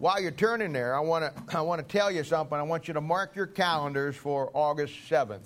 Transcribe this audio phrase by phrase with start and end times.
[0.00, 2.58] while you're turning there, I want to I want to tell you something.
[2.58, 5.44] I want you to mark your calendars for August 7th.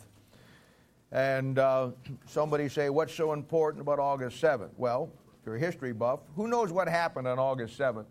[1.12, 1.91] And uh,
[2.26, 4.70] somebody say, what's so important about August 7th?
[4.76, 8.06] Well, if you're a history buff, who knows what happened on August 7th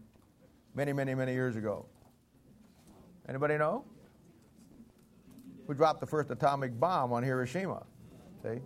[0.76, 1.86] many, many, many years ago?
[3.28, 3.84] Anybody know?
[5.68, 7.84] We dropped the first atomic bomb on Hiroshima.
[8.42, 8.60] See?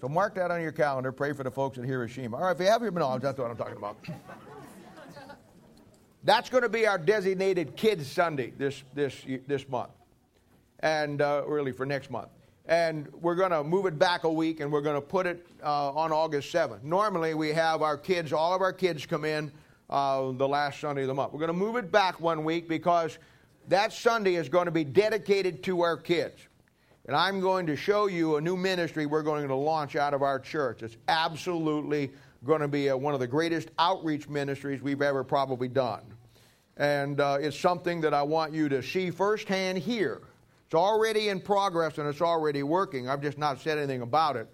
[0.00, 1.10] So mark that on your calendar.
[1.12, 2.36] Pray for the folks at Hiroshima.
[2.36, 3.96] All right, if you have your knowledge, that's what I'm talking about.
[6.22, 9.90] That's going to be our designated Kids Sunday this, this, this month,
[10.80, 12.28] and uh, really for next month.
[12.66, 15.46] And we're going to move it back a week, and we're going to put it
[15.62, 16.82] uh, on August 7th.
[16.82, 19.50] Normally, we have our kids, all of our kids come in
[19.88, 21.32] uh, the last Sunday of the month.
[21.32, 23.18] We're going to move it back one week because
[23.68, 26.36] that Sunday is going to be dedicated to our kids.
[27.06, 30.22] And I'm going to show you a new ministry we're going to launch out of
[30.22, 30.82] our church.
[30.82, 32.10] It's absolutely
[32.44, 36.02] going to be a, one of the greatest outreach ministries we've ever probably done.
[36.80, 40.22] And uh, it's something that I want you to see firsthand here.
[40.64, 43.06] It's already in progress and it's already working.
[43.06, 44.48] I've just not said anything about it,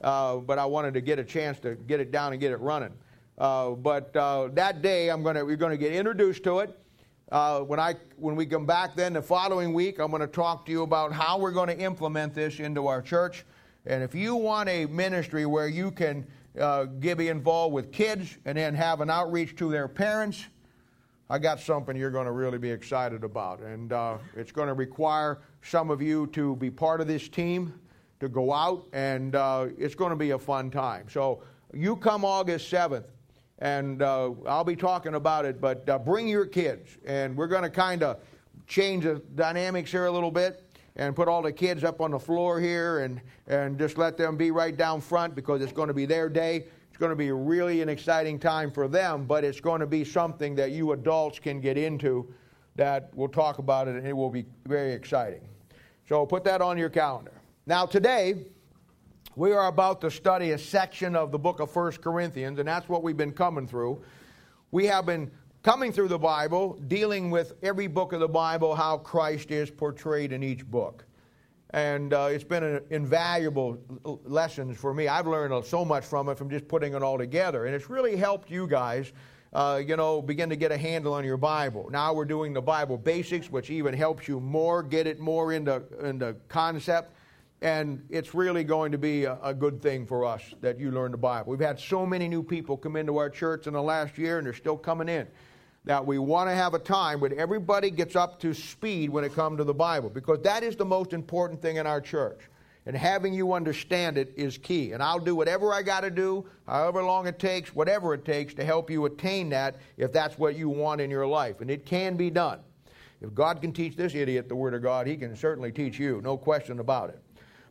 [0.00, 2.60] uh, but I wanted to get a chance to get it down and get it
[2.60, 2.92] running.
[3.36, 6.78] Uh, but uh, that day, I'm gonna, we're going to get introduced to it.
[7.32, 10.64] Uh, when, I, when we come back then the following week, I'm going to talk
[10.66, 13.44] to you about how we're going to implement this into our church.
[13.86, 16.28] And if you want a ministry where you can
[16.60, 20.46] uh, get involved with kids and then have an outreach to their parents,
[21.32, 23.60] I got something you're going to really be excited about.
[23.60, 27.72] And uh, it's going to require some of you to be part of this team,
[28.20, 31.06] to go out, and uh, it's going to be a fun time.
[31.08, 33.06] So you come August 7th,
[33.60, 36.98] and uh, I'll be talking about it, but uh, bring your kids.
[37.06, 38.20] And we're going to kind of
[38.66, 40.62] change the dynamics here a little bit
[40.96, 44.36] and put all the kids up on the floor here and, and just let them
[44.36, 46.66] be right down front because it's going to be their day.
[47.02, 50.54] Going to be really an exciting time for them, but it's going to be something
[50.54, 52.32] that you adults can get into
[52.76, 55.40] that we'll talk about it and it will be very exciting.
[56.08, 57.32] So put that on your calendar.
[57.66, 58.44] Now, today,
[59.34, 62.88] we are about to study a section of the book of First Corinthians, and that's
[62.88, 64.00] what we've been coming through.
[64.70, 65.28] We have been
[65.64, 70.30] coming through the Bible, dealing with every book of the Bible, how Christ is portrayed
[70.30, 71.04] in each book.
[71.72, 73.78] And uh, it's been an invaluable
[74.24, 75.08] lessons for me.
[75.08, 77.64] I've learned so much from it from just putting it all together.
[77.64, 79.12] And it's really helped you guys,
[79.54, 81.88] uh, you know, begin to get a handle on your Bible.
[81.90, 85.82] Now we're doing the Bible basics, which even helps you more, get it more into,
[86.02, 87.14] into concept.
[87.62, 91.12] And it's really going to be a, a, good thing for us that you learn
[91.12, 91.52] the Bible.
[91.52, 94.46] We've had so many new people come into our church in the last year, and
[94.46, 95.28] they're still coming in
[95.84, 99.34] that we want to have a time when everybody gets up to speed when it
[99.34, 102.40] comes to the Bible because that is the most important thing in our church.
[102.84, 104.92] And having you understand it is key.
[104.92, 108.54] And I'll do whatever I got to do, however long it takes, whatever it takes
[108.54, 111.60] to help you attain that if that's what you want in your life.
[111.60, 112.58] And it can be done.
[113.20, 116.20] If God can teach this idiot the Word of God, He can certainly teach you,
[116.22, 117.20] no question about it.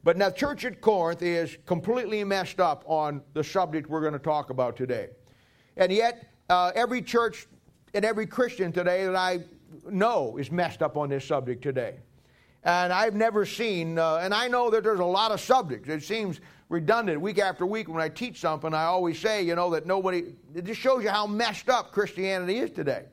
[0.03, 4.19] But now, church at Corinth is completely messed up on the subject we're going to
[4.19, 5.09] talk about today.
[5.75, 7.47] And yet, uh, every church
[7.93, 9.39] and every Christian today that I
[9.89, 11.95] know is messed up on this subject today.
[12.63, 15.89] And I've never seen, uh, and I know that there's a lot of subjects.
[15.89, 18.73] It seems redundant week after week when I teach something.
[18.73, 22.59] I always say, you know, that nobody, it just shows you how messed up Christianity
[22.59, 23.05] is today.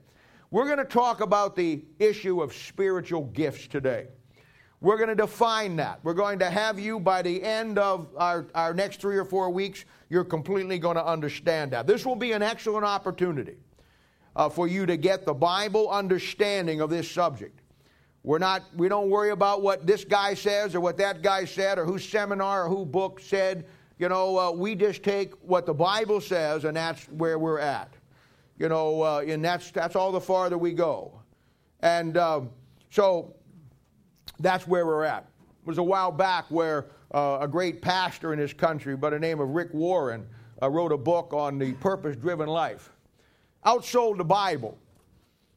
[0.50, 4.08] We're going to talk about the issue of spiritual gifts today.
[4.80, 6.00] We're going to define that.
[6.02, 9.50] We're going to have you by the end of our, our next three or four
[9.50, 11.86] weeks, you're completely going to understand that.
[11.86, 13.56] This will be an excellent opportunity
[14.36, 17.60] uh, for you to get the Bible understanding of this subject.
[18.22, 21.78] We're not, we don't worry about what this guy says or what that guy said
[21.78, 23.66] or whose seminar or who book said.
[23.98, 27.94] You know, uh, we just take what the Bible says and that's where we're at.
[28.58, 31.20] You know, uh, and that's, that's all the farther we go.
[31.80, 32.50] And um,
[32.90, 33.34] so
[34.40, 35.26] that's where we're at.
[35.62, 39.18] It was a while back where uh, a great pastor in this country by the
[39.18, 40.26] name of Rick Warren
[40.60, 42.92] uh, wrote a book on the purpose driven life
[43.68, 44.78] outsold the Bible.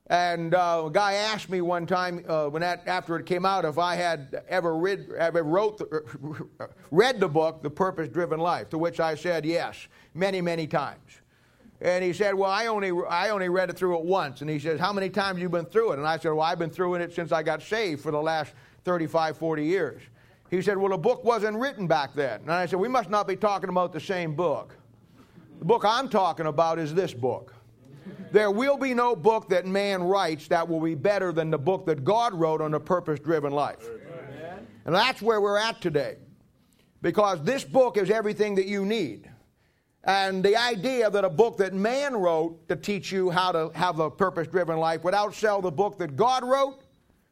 [0.07, 3.63] And uh, a guy asked me one time uh, when that, after it came out
[3.63, 6.45] if I had ever read, ever wrote the,
[6.91, 11.21] read the book, The Purpose Driven Life, to which I said yes, many, many times.
[11.79, 14.41] And he said, Well, I only, I only read it through it once.
[14.41, 15.99] And he says, How many times have you been through it?
[15.99, 18.53] And I said, Well, I've been through it since I got saved for the last
[18.83, 20.01] 35, 40 years.
[20.49, 22.41] He said, Well, the book wasn't written back then.
[22.41, 24.75] And I said, We must not be talking about the same book.
[25.59, 27.55] The book I'm talking about is this book.
[28.31, 31.85] There will be no book that man writes that will be better than the book
[31.87, 33.85] that God wrote on a purpose driven life.
[33.85, 34.67] Amen.
[34.85, 36.17] And that's where we're at today.
[37.01, 39.29] Because this book is everything that you need.
[40.03, 43.99] And the idea that a book that man wrote to teach you how to have
[43.99, 46.81] a purpose driven life would outsell the book that God wrote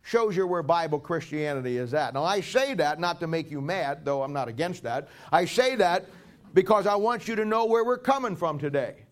[0.04, 2.14] shows you where Bible Christianity is at.
[2.14, 5.08] Now, I say that not to make you mad, though I'm not against that.
[5.32, 6.06] I say that
[6.54, 9.06] because I want you to know where we're coming from today.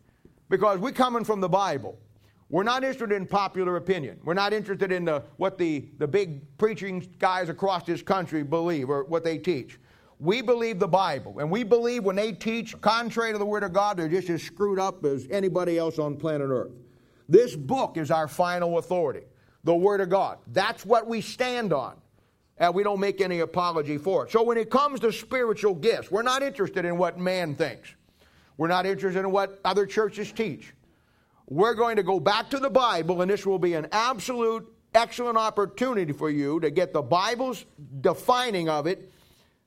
[0.49, 1.97] Because we're coming from the Bible.
[2.49, 4.19] We're not interested in popular opinion.
[4.23, 8.89] We're not interested in the, what the, the big preaching guys across this country believe
[8.89, 9.79] or what they teach.
[10.19, 13.73] We believe the Bible, and we believe when they teach contrary to the Word of
[13.73, 16.71] God, they're just as screwed up as anybody else on planet Earth.
[17.29, 19.27] This book is our final authority,
[19.63, 20.39] the Word of God.
[20.47, 21.97] That's what we stand on,
[22.57, 24.31] and we don't make any apology for it.
[24.31, 27.93] So when it comes to spiritual gifts, we're not interested in what man thinks,
[28.57, 30.73] we're not interested in what other churches teach.
[31.47, 35.37] We're going to go back to the Bible, and this will be an absolute excellent
[35.37, 37.65] opportunity for you to get the Bible's
[38.01, 39.11] defining of it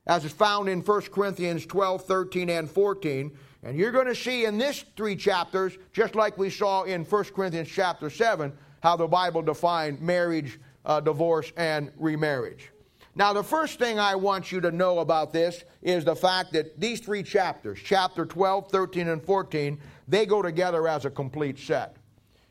[0.07, 3.31] as is found in 1 Corinthians 12, 13, and 14.
[3.63, 7.23] And you're going to see in this three chapters, just like we saw in 1
[7.25, 8.51] Corinthians chapter 7,
[8.81, 12.71] how the Bible defined marriage, uh, divorce, and remarriage.
[13.13, 16.79] Now, the first thing I want you to know about this is the fact that
[16.79, 19.77] these three chapters, chapter 12, 13, and 14,
[20.07, 21.97] they go together as a complete set.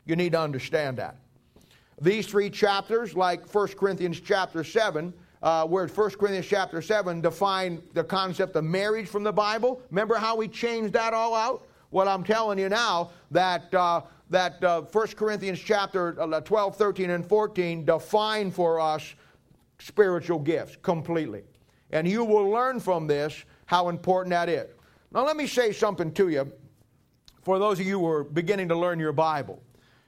[0.05, 1.15] You need to understand that.
[1.99, 7.81] These three chapters, like 1 Corinthians chapter 7, uh, where 1 Corinthians chapter 7 define
[7.93, 9.81] the concept of marriage from the Bible.
[9.89, 11.65] Remember how we changed that all out?
[11.89, 17.09] Well, I'm telling you now that, uh, that uh, 1 Corinthians chapter uh, 12, 13,
[17.09, 19.15] and 14 define for us
[19.83, 21.43] spiritual gifts completely.
[21.91, 24.69] And you will learn from this how important that is.
[25.13, 26.51] Now, let me say something to you
[27.43, 29.61] for those of you who are beginning to learn your Bible.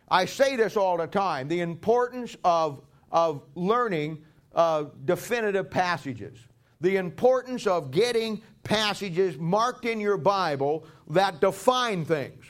[0.09, 2.81] I say this all the time the importance of,
[3.11, 4.23] of learning
[4.55, 6.39] uh, definitive passages.
[6.81, 12.45] The importance of getting passages marked in your Bible that define things.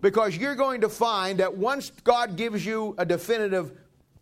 [0.00, 3.72] Because you're going to find that once God gives you a definitive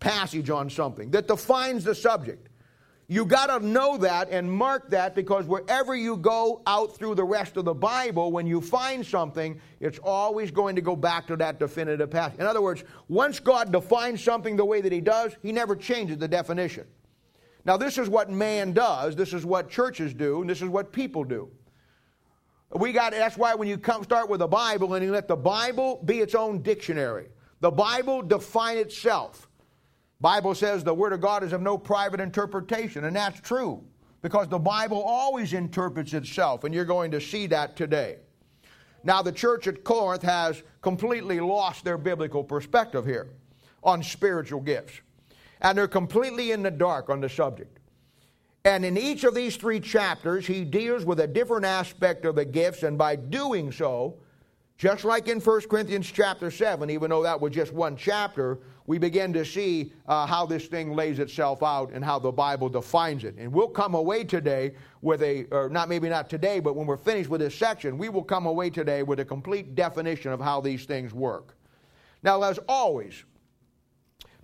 [0.00, 2.48] passage on something that defines the subject,
[3.10, 7.24] you got to know that and mark that because wherever you go out through the
[7.24, 11.36] rest of the Bible, when you find something, it's always going to go back to
[11.36, 12.38] that definitive passage.
[12.38, 16.18] In other words, once God defines something the way that He does, He never changes
[16.18, 16.86] the definition.
[17.64, 20.92] Now, this is what man does, this is what churches do, and this is what
[20.92, 21.50] people do.
[22.72, 25.34] We got that's why when you come start with the Bible and you let the
[25.34, 27.26] Bible be its own dictionary.
[27.58, 29.48] The Bible define itself.
[30.20, 33.82] Bible says the word of God is of no private interpretation, and that's true
[34.22, 38.16] because the Bible always interprets itself, and you're going to see that today.
[39.02, 43.30] Now, the church at Corinth has completely lost their biblical perspective here
[43.82, 45.00] on spiritual gifts
[45.60, 47.78] and they're completely in the dark on the subject.
[48.64, 52.44] And in each of these three chapters, he deals with a different aspect of the
[52.44, 54.16] gifts, and by doing so,
[54.80, 58.96] just like in 1 Corinthians chapter 7, even though that was just one chapter, we
[58.96, 63.24] begin to see uh, how this thing lays itself out and how the Bible defines
[63.24, 63.34] it.
[63.36, 64.72] And we'll come away today
[65.02, 68.08] with a, or not maybe not today, but when we're finished with this section, we
[68.08, 71.58] will come away today with a complete definition of how these things work.
[72.22, 73.24] Now, as always,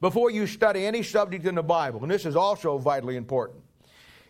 [0.03, 3.63] before you study any subject in the Bible, and this is also vitally important,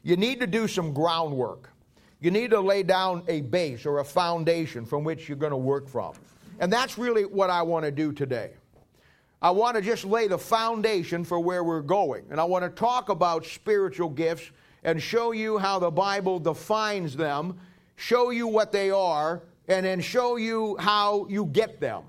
[0.05, 1.69] you need to do some groundwork.
[2.21, 5.57] You need to lay down a base or a foundation from which you're going to
[5.57, 6.15] work from.
[6.59, 8.53] And that's really what I want to do today.
[9.43, 12.25] I want to just lay the foundation for where we're going.
[12.31, 14.51] And I want to talk about spiritual gifts
[14.83, 17.59] and show you how the Bible defines them,
[17.97, 22.05] show you what they are, and then show you how you get them.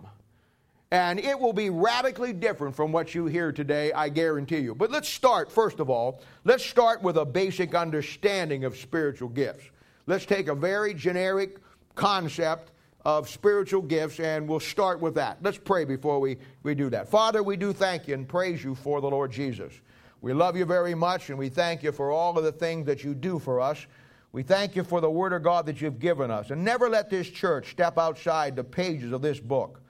[0.89, 4.73] And it will be radically different from what you hear today, I guarantee you.
[4.73, 9.65] But let's start, first of all, let's start with a basic understanding of spiritual gifts.
[10.07, 11.57] Let's take a very generic
[11.95, 12.71] concept
[13.03, 15.37] of spiritual gifts and we'll start with that.
[15.41, 17.09] Let's pray before we, we do that.
[17.09, 19.73] Father, we do thank you and praise you for the Lord Jesus.
[20.21, 23.03] We love you very much and we thank you for all of the things that
[23.03, 23.85] you do for us.
[24.31, 26.51] We thank you for the Word of God that you've given us.
[26.51, 29.81] And never let this church step outside the pages of this book.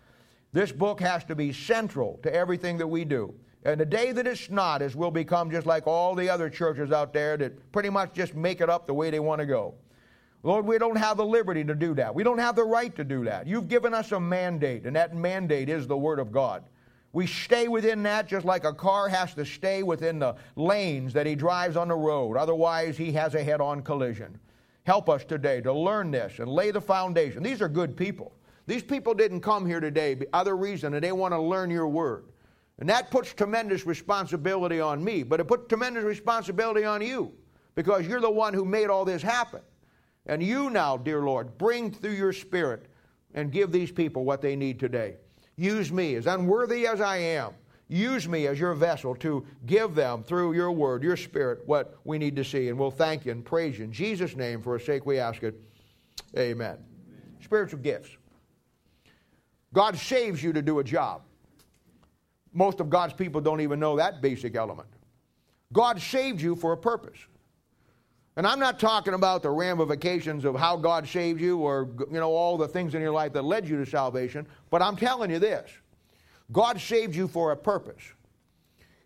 [0.52, 3.36] This book has to be central to everything that we do.
[3.66, 6.92] And the day that it's not is we'll become just like all the other churches
[6.92, 9.76] out there that pretty much just make it up the way they want to go.
[10.44, 12.14] Lord, we don't have the liberty to do that.
[12.14, 13.48] We don't have the right to do that.
[13.48, 16.64] You've given us a mandate, and that mandate is the Word of God.
[17.14, 21.26] We stay within that just like a car has to stay within the lanes that
[21.26, 22.38] he drives on the road.
[22.38, 24.40] Otherwise, he has a head on collision.
[24.84, 27.44] Help us today to learn this and lay the foundation.
[27.44, 28.34] These are good people.
[28.68, 31.88] These people didn't come here today for other reason, and they want to learn your
[31.88, 32.26] word.
[32.80, 37.34] And that puts tremendous responsibility on me, but it puts tremendous responsibility on you
[37.76, 39.62] because you're the one who made all this happen.
[40.28, 42.86] And you now, dear Lord, bring through your Spirit
[43.34, 45.16] and give these people what they need today.
[45.56, 47.54] Use me, as unworthy as I am,
[47.88, 52.18] use me as your vessel to give them through your word, your spirit, what we
[52.18, 52.70] need to see.
[52.70, 53.86] And we'll thank you and praise you.
[53.86, 55.60] In Jesus' name, for a sake we ask it.
[56.38, 56.52] Amen.
[56.52, 56.78] Amen.
[57.44, 58.10] Spiritual gifts.
[59.74, 61.24] God saves you to do a job.
[62.54, 64.90] Most of God's people don't even know that basic element.
[65.74, 67.20] God saved you for a purpose.
[68.38, 72.32] And I'm not talking about the ramifications of how God saved you or you know
[72.32, 75.40] all the things in your life that led you to salvation, but I'm telling you
[75.40, 75.70] this.
[76.52, 78.04] God saved you for a purpose.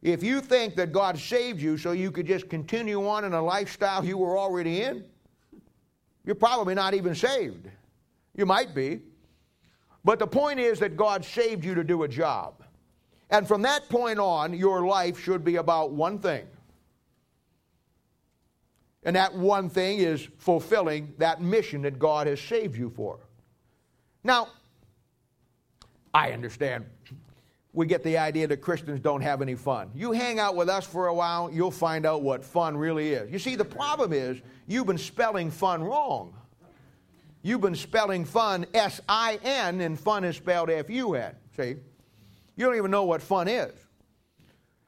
[0.01, 3.41] If you think that God saved you so you could just continue on in a
[3.41, 5.05] lifestyle you were already in,
[6.25, 7.69] you're probably not even saved.
[8.35, 8.99] You might be.
[10.03, 12.63] But the point is that God saved you to do a job.
[13.29, 16.45] And from that point on, your life should be about one thing.
[19.03, 23.19] And that one thing is fulfilling that mission that God has saved you for.
[24.23, 24.49] Now,
[26.13, 26.85] I understand.
[27.73, 29.89] We get the idea that Christians don't have any fun.
[29.95, 33.31] You hang out with us for a while, you'll find out what fun really is.
[33.31, 36.35] You see, the problem is you've been spelling fun wrong.
[37.41, 41.33] You've been spelling fun S I N, and fun is spelled F U N.
[41.55, 41.75] See?
[42.55, 43.71] You don't even know what fun is.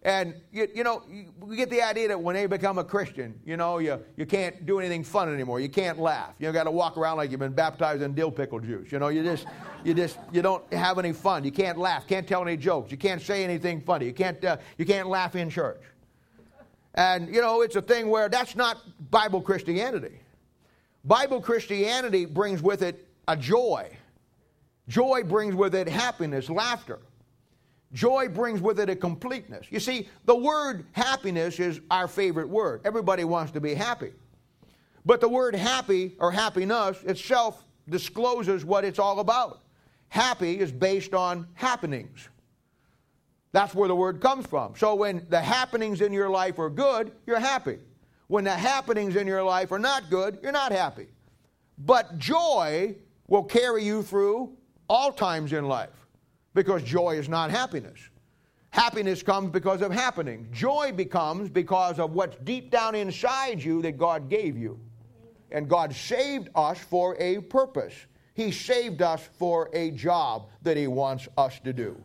[0.05, 3.55] And, you, you know, you get the idea that when they become a Christian, you
[3.55, 5.61] know, you, you can't do anything fun anymore.
[5.61, 6.33] You can't laugh.
[6.39, 8.91] You've got to walk around like you've been baptized in dill pickle juice.
[8.91, 9.45] You know, you just,
[9.85, 11.45] you just, you don't have any fun.
[11.45, 12.05] You can't laugh.
[12.05, 12.91] Can't tell any jokes.
[12.91, 14.05] You can't say anything funny.
[14.05, 15.81] You can't, uh, you can't laugh in church.
[16.95, 20.19] And, you know, it's a thing where that's not Bible Christianity.
[21.05, 23.89] Bible Christianity brings with it a joy.
[24.89, 26.99] Joy brings with it happiness, laughter.
[27.93, 29.67] Joy brings with it a completeness.
[29.69, 32.81] You see, the word happiness is our favorite word.
[32.85, 34.13] Everybody wants to be happy.
[35.05, 39.61] But the word happy or happiness itself discloses what it's all about.
[40.09, 42.29] Happy is based on happenings.
[43.51, 44.73] That's where the word comes from.
[44.75, 47.77] So when the happenings in your life are good, you're happy.
[48.27, 51.07] When the happenings in your life are not good, you're not happy.
[51.77, 52.95] But joy
[53.27, 54.57] will carry you through
[54.89, 56.02] all times in life
[56.53, 57.99] because joy is not happiness.
[58.71, 60.47] Happiness comes because of happening.
[60.51, 64.79] Joy becomes because of what's deep down inside you that God gave you.
[65.51, 67.93] And God saved us for a purpose.
[68.33, 71.95] He saved us for a job that He wants us to do.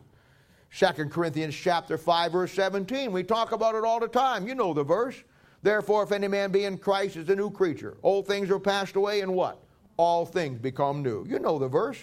[0.71, 3.11] 2 Corinthians chapter 5 verse 17.
[3.11, 4.47] We talk about it all the time.
[4.47, 5.15] You know the verse.
[5.63, 7.97] Therefore if any man be in Christ is a new creature.
[8.03, 9.59] Old things are passed away and what?
[9.97, 11.25] All things become new.
[11.27, 11.97] You know the verse.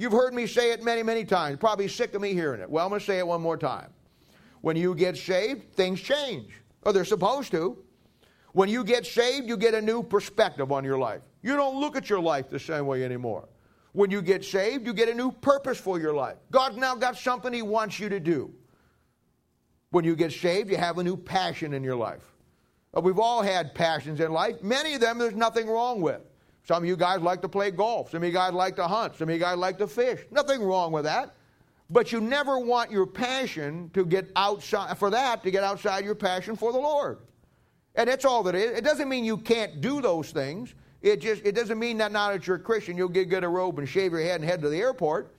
[0.00, 1.58] You've heard me say it many, many times.
[1.58, 2.70] Probably sick of me hearing it.
[2.70, 3.90] Well, I'm going to say it one more time.
[4.62, 6.54] When you get saved, things change,
[6.86, 7.76] or they're supposed to.
[8.54, 11.20] When you get saved, you get a new perspective on your life.
[11.42, 13.46] You don't look at your life the same way anymore.
[13.92, 16.38] When you get saved, you get a new purpose for your life.
[16.50, 18.54] God's now got something He wants you to do.
[19.90, 22.22] When you get saved, you have a new passion in your life.
[22.96, 24.62] Uh, we've all had passions in life.
[24.62, 26.22] Many of them there's nothing wrong with.
[26.64, 28.10] Some of you guys like to play golf.
[28.10, 29.16] Some of you guys like to hunt.
[29.16, 30.20] Some of you guys like to fish.
[30.30, 31.34] Nothing wrong with that.
[31.88, 36.14] But you never want your passion to get outside, for that to get outside your
[36.14, 37.18] passion for the Lord.
[37.96, 38.78] And that's all that is.
[38.78, 40.74] It doesn't mean you can't do those things.
[41.02, 43.48] It just it doesn't mean that now that you're a Christian, you'll get, get a
[43.48, 45.34] robe and shave your head and head to the airport.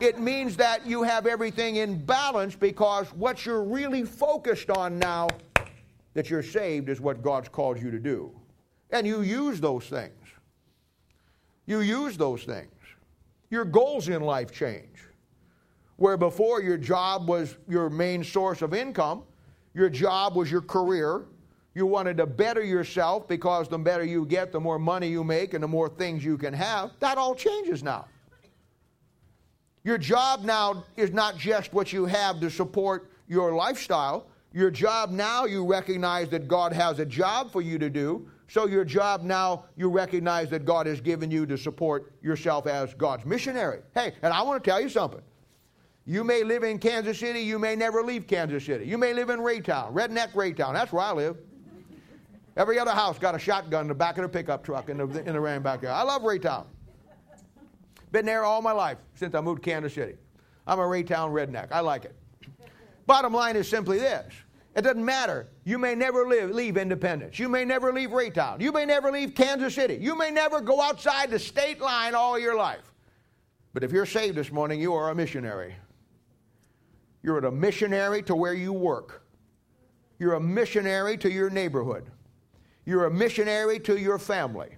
[0.00, 5.28] It means that you have everything in balance because what you're really focused on now
[6.14, 8.30] that you're saved is what God's called you to do.
[8.90, 10.25] And you use those things.
[11.66, 12.70] You use those things.
[13.50, 14.98] Your goals in life change.
[15.96, 19.22] Where before your job was your main source of income,
[19.74, 21.24] your job was your career.
[21.74, 25.54] You wanted to better yourself because the better you get, the more money you make
[25.54, 26.92] and the more things you can have.
[27.00, 28.06] That all changes now.
[29.84, 34.26] Your job now is not just what you have to support your lifestyle.
[34.52, 38.66] Your job now, you recognize that God has a job for you to do, so
[38.66, 43.24] your job now, you recognize that God has given you to support yourself as God's
[43.24, 43.80] missionary.
[43.94, 45.22] Hey, and I want to tell you something.
[46.04, 48.86] You may live in Kansas City, you may never leave Kansas City.
[48.86, 50.74] You may live in Raytown, redneck Raytown.
[50.74, 51.36] That's where I live.
[52.56, 55.06] Every other house got a shotgun in the back of the pickup truck in the,
[55.26, 55.92] in the ram back there.
[55.92, 56.66] I love Raytown.
[58.12, 60.14] Been there all my life since I moved to Kansas City.
[60.66, 61.68] I'm a Raytown redneck.
[61.72, 62.14] I like it.
[63.06, 64.32] Bottom line is simply this
[64.74, 65.48] it doesn't matter.
[65.66, 67.40] You may never live, leave Independence.
[67.40, 68.60] You may never leave Raytown.
[68.60, 69.98] You may never leave Kansas City.
[70.00, 72.94] You may never go outside the state line all your life.
[73.74, 75.74] But if you're saved this morning, you are a missionary.
[77.24, 79.24] You're a missionary to where you work.
[80.20, 82.12] You're a missionary to your neighborhood.
[82.84, 84.70] You're a missionary to your family.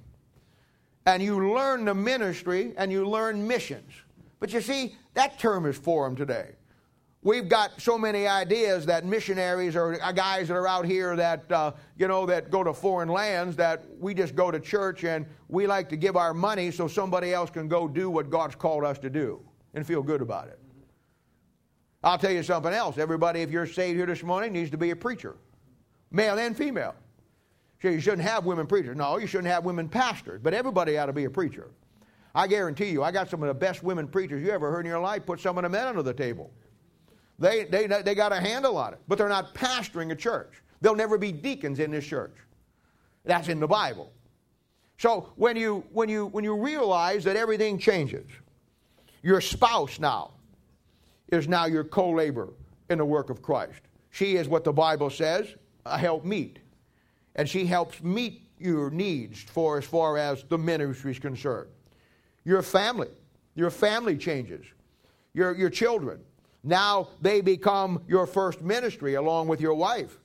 [1.05, 3.93] and you learn the ministry and you learn missions.
[4.41, 6.53] But you see, that term is foreign today.
[7.23, 11.73] We've got so many ideas that missionaries or guys that are out here that, uh,
[11.97, 15.67] you know, that go to foreign lands, that we just go to church and we
[15.67, 18.99] like to give our money so somebody else can go do what God's called us
[19.01, 19.41] to do
[19.75, 20.61] and feel good about it.
[22.05, 22.99] I'll tell you something else.
[22.99, 25.37] Everybody, if you're saved here this morning, needs to be a preacher,
[26.13, 26.95] male and female.
[27.83, 28.97] So you shouldn't have women preachers.
[28.97, 31.71] No, you shouldn't have women pastors, but everybody ought to be a preacher.
[32.35, 34.91] I guarantee you, I got some of the best women preachers you ever heard in
[34.91, 35.27] your life.
[35.27, 36.53] Put some of the men under the table.
[37.39, 40.61] They, they, they got a handle on it, but they're not pastoring a church.
[40.81, 42.35] They'll never be deacons in this church.
[43.25, 44.13] That's in the Bible.
[44.99, 48.27] So when you, when you, when you realize that everything changes,
[49.23, 50.33] your spouse now
[51.29, 52.53] is now your co laborer
[52.91, 53.81] in the work of Christ.
[54.11, 55.55] She is what the Bible says
[55.87, 56.59] a help meet.
[57.37, 61.69] And she helps meet your needs for as far as the ministry is concerned.
[62.45, 63.09] Your family,
[63.55, 64.67] your family changes.
[65.35, 66.19] Your, your children,
[66.69, 70.19] now they become your first ministry along with your wife.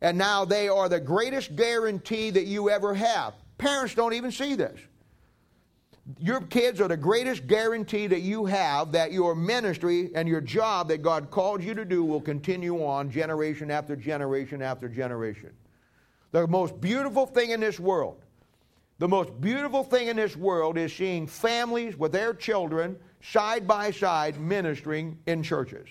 [0.00, 3.34] And now they are the greatest guarantee that you ever have.
[3.56, 4.78] Parents don't even see this.
[6.18, 10.88] Your kids are the greatest guarantee that you have that your ministry and your job
[10.88, 15.50] that God called you to do will continue on generation after generation after generation.
[16.32, 18.23] The most beautiful thing in this world,
[18.98, 23.90] the most beautiful thing in this world is seeing families with their children side by
[23.90, 25.88] side ministering in churches.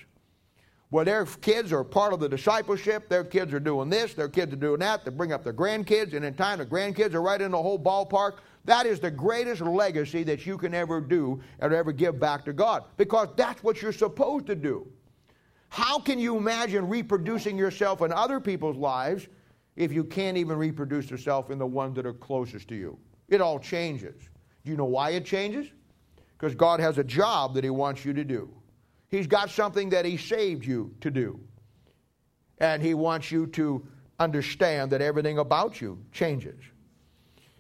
[0.90, 4.54] Where their kids are part of the discipleship, their kids are doing this, their kids
[4.54, 7.42] are doing that, they bring up their grandkids, and in time the grandkids are right
[7.42, 8.38] in the whole ballpark.
[8.66, 12.54] That is the greatest legacy that you can ever do and ever give back to
[12.54, 14.88] God because that's what you're supposed to do.
[15.68, 19.28] How can you imagine reproducing yourself in other people's lives
[19.76, 22.98] if you can't even reproduce yourself in the ones that are closest to you?
[23.30, 24.16] It all changes.
[24.64, 25.68] Do you know why it changes?
[26.44, 28.50] because God has a job that He wants you to do.
[29.08, 31.40] He's got something that He saved you to do.
[32.58, 33.88] And He wants you to
[34.20, 36.60] understand that everything about you changes.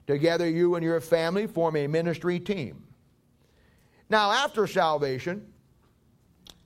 [0.06, 2.84] Together, you and your family form a ministry team.
[4.10, 5.53] Now, after salvation,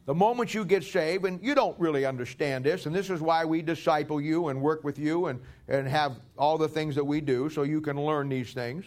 [0.07, 3.43] the moment you get saved, and you don't really understand this, and this is why
[3.43, 7.19] we disciple you and work with you and, and have all the things that we
[7.19, 8.85] do so you can learn these things.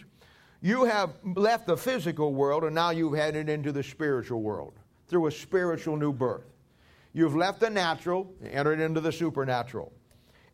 [0.63, 4.73] You have left the physical world and now you've headed into the spiritual world
[5.07, 6.45] through a spiritual new birth.
[7.13, 9.91] You've left the natural, entered into the supernatural.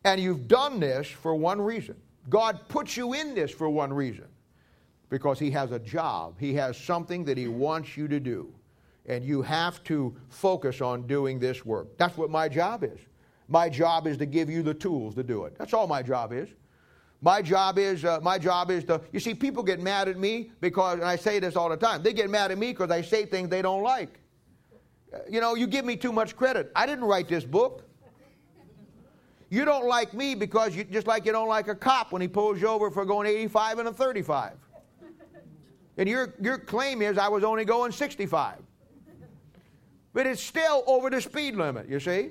[0.04, 1.96] And you've done this for one reason.
[2.28, 4.26] God puts you in this for one reason
[5.08, 8.52] because He has a job, He has something that He wants you to do.
[9.08, 11.96] And you have to focus on doing this work.
[11.98, 13.00] That's what my job is.
[13.48, 15.56] My job is to give you the tools to do it.
[15.58, 16.48] That's all my job is.
[17.20, 19.00] My job is uh, my job is to.
[19.12, 22.02] You see, people get mad at me because, and I say this all the time.
[22.02, 24.20] They get mad at me because I say things they don't like.
[25.12, 26.70] Uh, you know, you give me too much credit.
[26.76, 27.84] I didn't write this book.
[29.50, 32.28] You don't like me because you just like you don't like a cop when he
[32.28, 34.52] pulls you over for going 85 and a 35.
[35.96, 38.58] And your your claim is I was only going 65.
[40.18, 41.88] But it's still over the speed limit.
[41.88, 42.30] You see,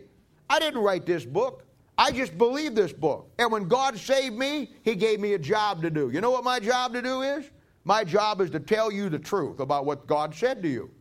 [0.49, 1.63] I didn't write this book.
[1.97, 3.31] I just believe this book.
[3.39, 6.09] And when God saved me, He gave me a job to do.
[6.09, 7.49] You know what my job to do is?
[7.85, 10.91] My job is to tell you the truth about what God said to you.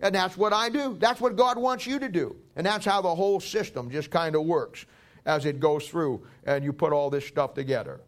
[0.00, 0.96] And that's what I do.
[0.98, 2.34] That's what God wants you to do.
[2.56, 4.86] And that's how the whole system just kind of works
[5.26, 8.00] as it goes through and you put all this stuff together.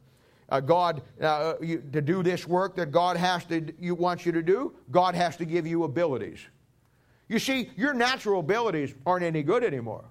[0.48, 4.32] Uh, God, uh, you, to do this work that God has to, you wants you
[4.32, 6.40] to do, God has to give you abilities.
[7.28, 10.04] You see, your natural abilities aren't any good anymore.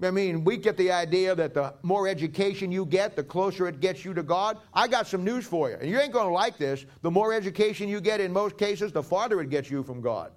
[0.00, 3.80] I mean, we get the idea that the more education you get, the closer it
[3.80, 4.58] gets you to God.
[4.72, 6.86] I got some news for you, and you ain't going to like this.
[7.02, 10.30] The more education you get, in most cases, the farther it gets you from God.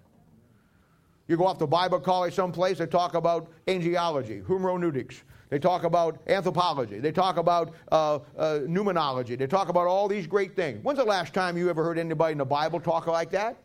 [1.28, 5.24] You go off to Bible college someplace, they talk about angelology, hermeneutics.
[5.50, 7.00] They talk about anthropology.
[7.00, 9.38] They talk about uh, uh, numerology.
[9.38, 10.82] They talk about all these great things.
[10.82, 13.58] When's the last time you ever heard anybody in the Bible talk like that?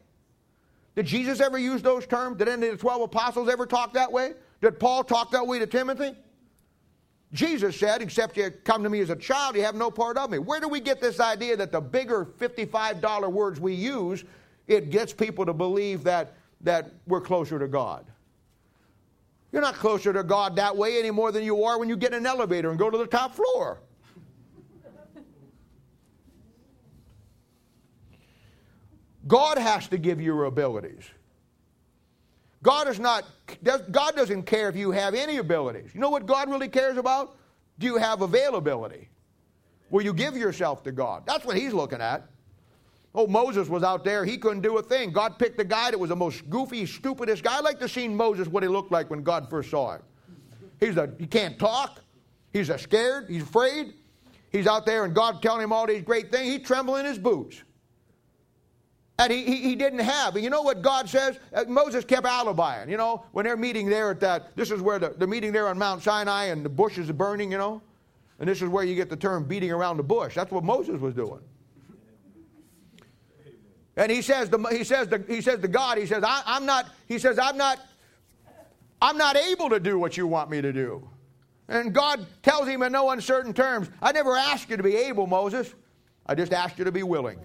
[0.96, 2.38] Did Jesus ever use those terms?
[2.38, 4.32] Did any of the 12 apostles ever talk that way?
[4.62, 6.16] Did Paul talk that way to Timothy?
[7.32, 10.30] Jesus said, Except you come to me as a child, you have no part of
[10.30, 10.38] me.
[10.38, 14.24] Where do we get this idea that the bigger $55 words we use,
[14.66, 18.06] it gets people to believe that, that we're closer to God?
[19.52, 22.12] You're not closer to God that way any more than you are when you get
[22.12, 23.80] in an elevator and go to the top floor.
[29.26, 31.04] God has to give you your abilities.
[32.62, 33.24] God is not,
[33.62, 35.90] God doesn't care if you have any abilities.
[35.94, 37.36] You know what God really cares about?
[37.78, 39.08] Do you have availability?
[39.90, 41.24] Will you give yourself to God?
[41.26, 42.28] That's what He's looking at.
[43.14, 44.26] Oh, Moses was out there.
[44.26, 45.10] He couldn't do a thing.
[45.10, 47.56] God picked a guy that was the most goofy, stupidest guy.
[47.56, 50.02] I like to see Moses what he looked like when God first saw him.
[50.80, 52.00] He's a, he can't talk.
[52.52, 53.30] He's a scared.
[53.30, 53.94] He's afraid.
[54.52, 56.52] He's out there and God telling him all these great things.
[56.52, 57.62] He's trembling in his boots.
[59.18, 60.34] And he, he, he, didn't have.
[60.34, 61.38] And you know what God says?
[61.54, 62.90] Uh, Moses kept alibying.
[62.90, 65.68] You know, when they're meeting there at that, this is where the, the meeting there
[65.68, 67.80] on Mount Sinai and the bush is burning, you know?
[68.38, 70.34] And this is where you get the term beating around the bush.
[70.34, 71.40] That's what Moses was doing.
[73.96, 76.66] And he says, to, he says, to, he says to God, he says, I, I'm
[76.66, 77.80] not, he says, I'm not,
[79.00, 81.08] I'm not able to do what you want me to do.
[81.68, 85.26] And God tells him in no uncertain terms, I never asked you to be able,
[85.26, 85.74] Moses.
[86.26, 87.38] I just asked you to be willing.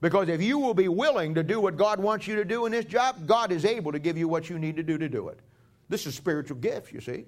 [0.00, 2.72] Because if you will be willing to do what God wants you to do in
[2.72, 5.28] this job, God is able to give you what you need to do to do
[5.28, 5.40] it.
[5.88, 7.24] This is spiritual gifts, you see.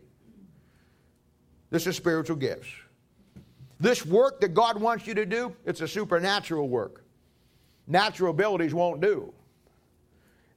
[1.71, 2.69] This is spiritual gifts.
[3.81, 7.05] This work that God wants you to do, it's a supernatural work.
[7.87, 9.33] Natural abilities won't do.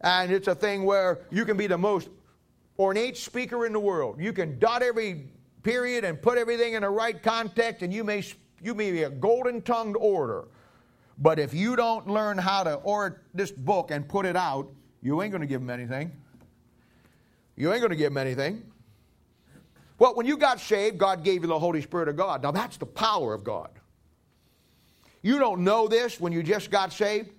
[0.01, 2.09] And it's a thing where you can be the most
[2.79, 4.19] ornate speaker in the world.
[4.19, 5.29] You can dot every
[5.63, 8.23] period and put everything in the right context, and you may,
[8.61, 10.47] you may be a golden tongued orator.
[11.21, 14.67] But if you don't learn how to or this book and put it out,
[15.03, 16.11] you ain't going to give them anything.
[17.55, 18.63] You ain't going to give them anything.
[19.99, 22.41] Well, when you got saved, God gave you the Holy Spirit of God.
[22.41, 23.69] Now that's the power of God.
[25.21, 27.29] You don't know this when you just got saved,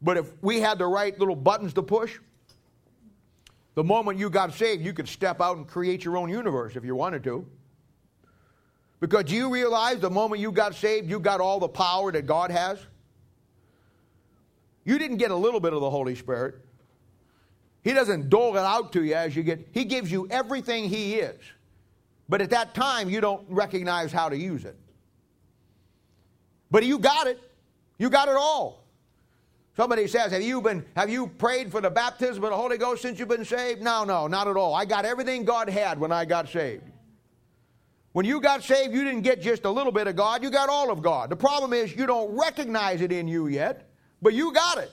[0.00, 2.18] but if we had the right little buttons to push,
[3.74, 6.84] the moment you got saved, you could step out and create your own universe if
[6.84, 7.46] you wanted to.
[9.00, 12.50] Because you realize the moment you got saved, you got all the power that God
[12.50, 12.78] has?
[14.84, 16.56] You didn't get a little bit of the Holy Spirit.
[17.82, 21.14] He doesn't dole it out to you as you get, He gives you everything He
[21.14, 21.40] is.
[22.28, 24.76] But at that time, you don't recognize how to use it.
[26.70, 27.40] But you got it.
[27.98, 28.84] You got it all.
[29.76, 33.02] Somebody says, Have you been have you prayed for the baptism of the Holy Ghost
[33.02, 33.82] since you've been saved?
[33.82, 34.74] No, no, not at all.
[34.74, 36.89] I got everything God had when I got saved.
[38.12, 40.68] When you got saved, you didn't get just a little bit of God, you got
[40.68, 41.30] all of God.
[41.30, 43.88] The problem is you don't recognize it in you yet,
[44.20, 44.90] but you got it.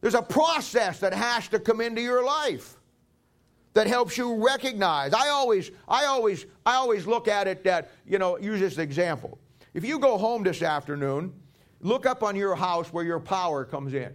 [0.00, 2.76] There's a process that has to come into your life
[3.74, 5.14] that helps you recognize.
[5.14, 9.38] I always, I always, I always look at it that, you know, use this example.
[9.72, 11.32] If you go home this afternoon,
[11.80, 14.12] look up on your house where your power comes in.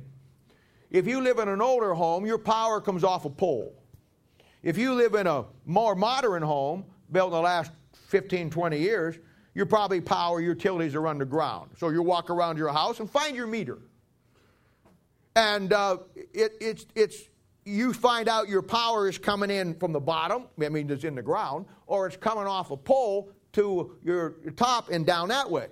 [0.91, 3.73] If you live in an older home, your power comes off a pole.
[4.61, 7.71] If you live in a more modern home, built in the last
[8.07, 9.17] 15, 20 years,
[9.53, 11.71] your probably power utilities are underground.
[11.77, 13.79] So you walk around your house and find your meter.
[15.35, 17.23] And uh, it, it's, it's,
[17.65, 21.15] you find out your power is coming in from the bottom, I mean, it's in
[21.15, 25.49] the ground, or it's coming off a pole to your, your top and down that
[25.49, 25.67] way.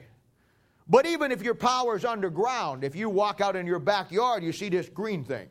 [0.88, 4.52] But even if your power is underground, if you walk out in your backyard, you
[4.52, 5.48] see this green thing.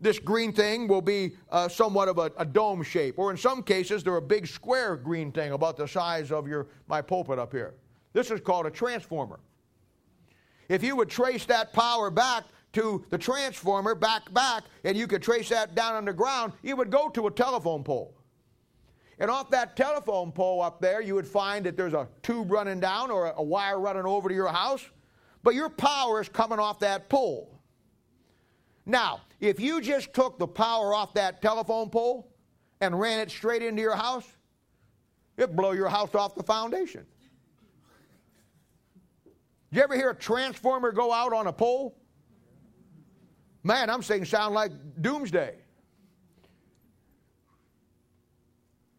[0.00, 3.64] This green thing will be uh, somewhat of a, a, dome shape, or in some
[3.64, 7.52] cases, they're a big square green thing about the size of your, my pulpit up
[7.52, 7.74] here.
[8.12, 9.40] This is called a transformer.
[10.68, 15.22] If you would trace that power back to the transformer, back, back, and you could
[15.22, 18.14] trace that down underground, you would go to a telephone pole.
[19.18, 22.78] And off that telephone pole up there, you would find that there's a tube running
[22.78, 24.84] down or a, a wire running over to your house,
[25.42, 27.58] but your power is coming off that pole.
[28.86, 32.32] Now, if you just took the power off that telephone pole
[32.80, 34.26] and ran it straight into your house,
[35.36, 37.06] it'd blow your house off the foundation.
[39.70, 41.96] Did you ever hear a transformer go out on a pole?
[43.62, 45.56] Man, I'm saying sound like doomsday.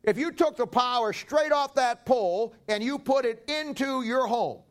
[0.04, 4.28] If you took the power straight off that pole and you put it into your
[4.28, 4.62] home,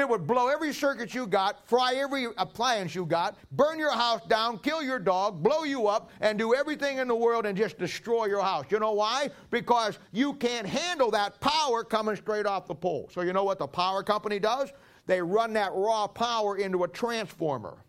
[0.00, 4.26] it would blow every circuit you got, fry every appliance you got, burn your house
[4.26, 7.78] down, kill your dog, blow you up, and do everything in the world and just
[7.78, 8.64] destroy your house.
[8.70, 9.30] You know why?
[9.50, 13.08] Because you can't handle that power coming straight off the pole.
[13.12, 14.72] So, you know what the power company does?
[15.06, 17.84] They run that raw power into a transformer.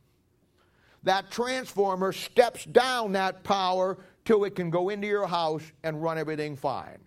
[1.04, 6.18] That transformer steps down that power till it can go into your house and run
[6.18, 7.00] everything fine.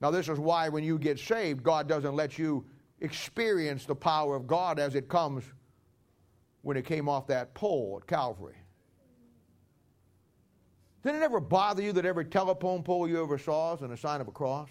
[0.00, 2.64] Now, this is why when you get saved, God doesn't let you
[3.00, 5.44] experience the power of God as it comes
[6.62, 8.56] when it came off that pole at Calvary.
[11.04, 13.96] Did it ever bother you that every telephone pole you ever saw is in a
[13.96, 14.68] sign of a cross?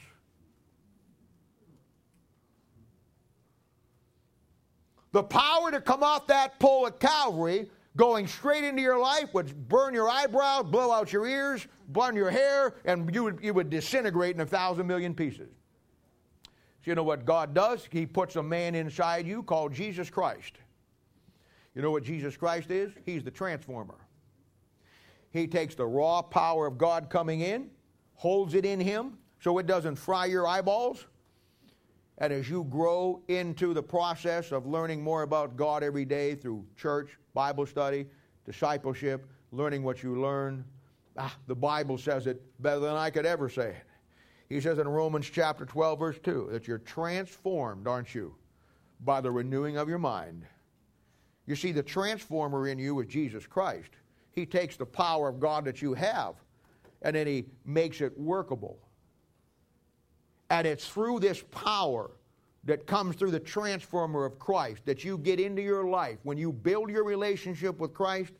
[5.14, 9.70] The power to come off that pole at Calvary, going straight into your life, would
[9.70, 13.70] burn your eyebrows, blow out your ears, burn your hair, and you would, you would
[13.70, 15.48] disintegrate in a thousand million pieces.
[16.86, 17.88] So you know what God does?
[17.91, 20.60] He puts a man inside you called Jesus Christ.
[21.74, 22.91] You know what Jesus Christ is?
[23.08, 23.95] He's the transformer.
[25.32, 27.71] He takes the raw power of God coming in,
[28.13, 31.08] holds it in him so it doesn't fry your eyeballs.
[32.19, 36.63] And as you grow into the process of learning more about God every day through
[36.78, 38.06] church, Bible study,
[38.45, 40.63] discipleship, learning what you learn,
[41.17, 43.94] ah, the Bible says it better than I could ever say it.
[44.49, 48.36] He says in Romans chapter 12, verse 2, that you're transformed, aren't you,
[49.03, 50.45] by the renewing of your mind.
[51.47, 53.89] You see, the transformer in you is Jesus Christ.
[54.31, 56.36] He takes the power of God that you have
[57.05, 58.79] and then he makes it workable.
[60.49, 62.12] And it's through this power
[62.63, 66.17] that comes through the transformer of Christ that you get into your life.
[66.23, 68.34] When you build your relationship with Christ,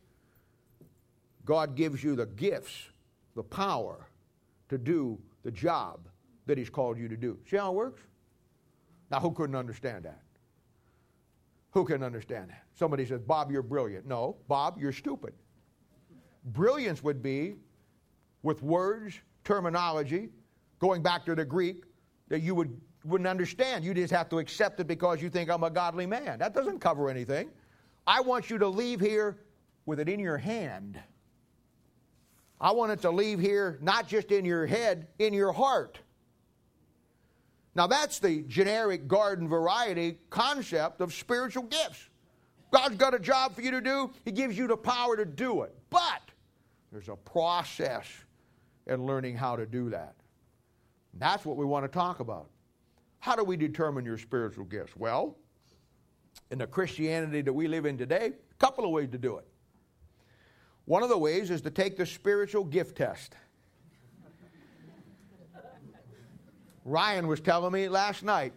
[1.46, 2.90] God gives you the gifts,
[3.36, 4.08] the power
[4.70, 6.10] to do the job
[6.48, 7.38] that He's called you to do.
[7.50, 8.02] See how it works?
[9.12, 10.20] Now, who couldn't understand that?
[11.72, 12.64] Who can understand that?
[12.74, 14.08] Somebody says, Bob, you're brilliant.
[14.08, 15.34] No, Bob, you're stupid.
[16.46, 17.56] Brilliance would be
[18.44, 20.30] with words, terminology,
[20.80, 21.84] going back to the Greek,
[22.28, 23.86] that you would, wouldn't understand.
[23.86, 26.40] You just have to accept it because you think I'm a godly man.
[26.40, 27.50] That doesn't cover anything.
[28.08, 29.38] I want you to leave here
[29.86, 31.00] with it in your hand.
[32.60, 36.00] I want it to leave here not just in your head, in your heart.
[37.76, 42.10] Now, that's the generic garden variety concept of spiritual gifts.
[42.72, 45.64] God's got a job for you to do, He gives you the power to do
[45.64, 45.76] it.
[45.90, 46.22] But
[46.92, 48.06] there's a process
[48.88, 50.16] in learning how to do that.
[51.16, 52.50] That's what we want to talk about.
[53.20, 54.96] How do we determine your spiritual gifts?
[54.96, 55.38] Well,
[56.52, 59.48] in the Christianity that we live in today, a couple of ways to do it.
[60.86, 63.36] One of the ways is to take the spiritual gift test.
[66.84, 68.54] Ryan was telling me last night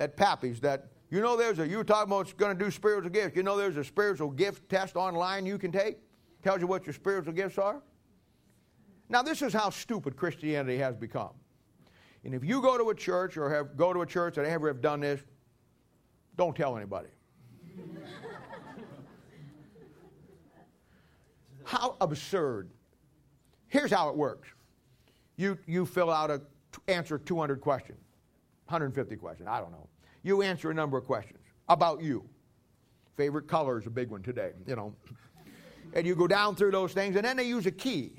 [0.00, 2.70] at Pappy's that you know there's a you were talking about it's going to do
[2.70, 3.36] spiritual gifts.
[3.36, 5.98] You know there's a spiritual gift test online you can take.
[6.42, 7.82] Tells you what your spiritual gifts are.
[9.10, 11.34] Now this is how stupid Christianity has become.
[12.24, 14.68] And if you go to a church or have go to a church that ever
[14.68, 15.20] have done this,
[16.36, 17.08] don't tell anybody.
[21.66, 22.70] How absurd.
[23.66, 24.48] Here's how it works.
[25.36, 26.40] You, you fill out a
[26.88, 27.98] answer 200 questions,
[28.66, 29.88] 150 questions, I don't know.
[30.22, 32.24] You answer a number of questions about you.
[33.16, 34.94] Favorite color is a big one today, you know.
[35.94, 38.12] And you go down through those things, and then they use a key.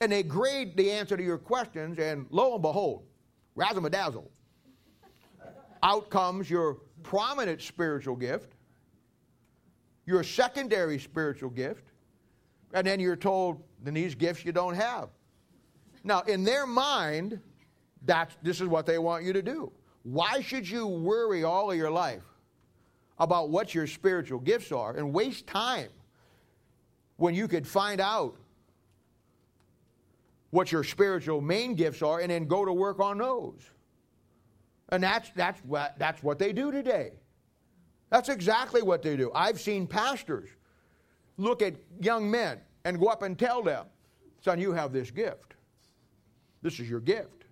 [0.00, 3.04] And they grade the answer to your questions, and lo and behold,
[3.54, 4.30] razzle dazzle.
[5.82, 8.54] Out comes your prominent spiritual gift,
[10.06, 11.84] your secondary spiritual gift,
[12.76, 15.08] and then you're told, then these gifts you don't have.
[16.04, 17.40] Now, in their mind,
[18.04, 19.72] that's, this is what they want you to do.
[20.02, 22.22] Why should you worry all of your life
[23.18, 25.88] about what your spiritual gifts are and waste time
[27.16, 28.36] when you could find out
[30.50, 33.62] what your spiritual main gifts are and then go to work on those?
[34.90, 37.12] And that's, that's, what, that's what they do today.
[38.10, 39.32] That's exactly what they do.
[39.34, 40.50] I've seen pastors
[41.38, 43.84] look at young men and go up and tell them,
[44.40, 45.54] son, you have this gift.
[46.62, 47.44] This is your gift.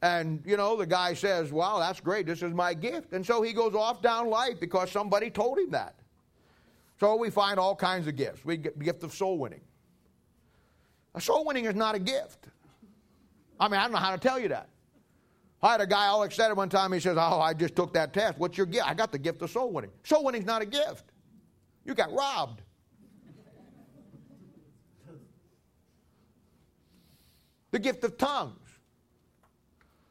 [0.00, 2.24] And, you know, the guy says, wow, that's great.
[2.24, 3.12] This is my gift.
[3.12, 5.96] And so he goes off down life because somebody told him that.
[7.00, 8.44] So we find all kinds of gifts.
[8.44, 9.60] We get the gift of soul winning.
[11.16, 12.46] A soul winning is not a gift.
[13.58, 14.68] I mean, I don't know how to tell you that.
[15.62, 16.92] I had a guy all excited one time.
[16.92, 18.38] He says, Oh, I just took that test.
[18.38, 18.88] What's your gift?
[18.88, 19.90] I got the gift of soul winning.
[20.04, 21.06] Soul winning is not a gift.
[21.84, 22.62] You got robbed.
[27.70, 28.78] The gift of tongues,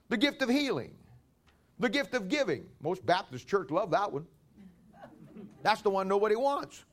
[0.10, 0.94] the gift of healing,
[1.80, 2.66] the gift of giving.
[2.82, 4.26] Most Baptist church love that one.
[5.64, 6.84] That's the one nobody wants.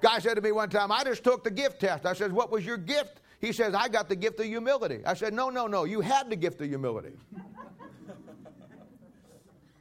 [0.00, 2.06] Guy said to me one time, I just took the gift test.
[2.06, 3.20] I said, What was your gift?
[3.40, 5.00] He says, I got the gift of humility.
[5.04, 5.84] I said, No, no, no.
[5.84, 7.14] You had the gift of humility.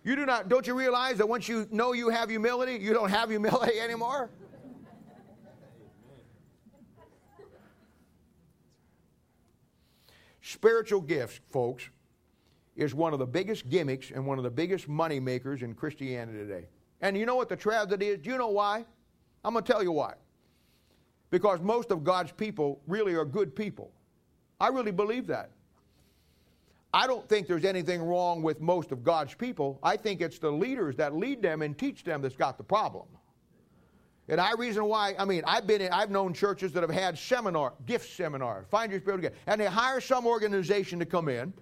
[0.03, 3.09] You do not, don't you realize that once you know you have humility, you don't
[3.09, 4.29] have humility anymore?
[10.47, 11.89] Spiritual gifts, folks,
[12.77, 16.37] is one of the biggest gimmicks and one of the biggest money makers in Christianity
[16.37, 16.67] today.
[17.01, 18.19] And you know what the tragedy is?
[18.19, 18.85] Do you know why?
[19.43, 20.13] I'm going to tell you why.
[21.31, 23.91] Because most of God's people really are good people.
[24.57, 25.49] I really believe that.
[26.93, 29.79] I don't think there's anything wrong with most of God's people.
[29.83, 33.07] I think it's the leaders that lead them and teach them that's got the problem.
[34.29, 37.17] And I reason why, I mean, I've been in, I've known churches that have had
[37.17, 39.41] seminar, gift seminars, find your spiritual gift.
[39.47, 41.53] And they hire some organization to come in,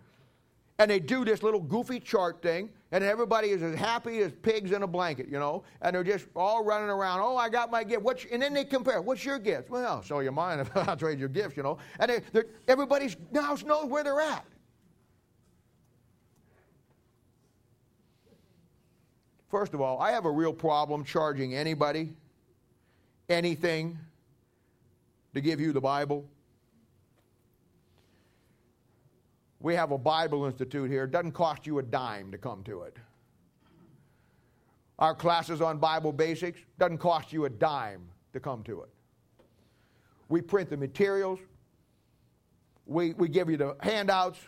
[0.80, 4.71] and they do this little goofy chart thing, and everybody is as happy as pigs
[4.71, 7.19] in a blanket, you know, and they're just all running around.
[7.21, 8.01] Oh, I got my gift.
[8.01, 8.99] What's, and then they compare.
[8.99, 9.69] What's your gift?
[9.69, 11.78] Well, so you mine if I trade your gifts, you know.
[11.99, 12.43] And they,
[13.32, 14.45] now knows where they're at.
[19.51, 22.12] First of all, I have a real problem charging anybody
[23.30, 23.98] anything
[25.34, 26.26] to give you the Bible.
[29.60, 31.06] We have a Bible Institute here.
[31.06, 32.98] It doesn't cost you a dime to come to it.
[35.00, 38.90] Our classes on Bible basics doesn't cost you a dime to come to it.
[40.30, 41.40] We print the materials.
[42.86, 44.40] We, we give you the handouts.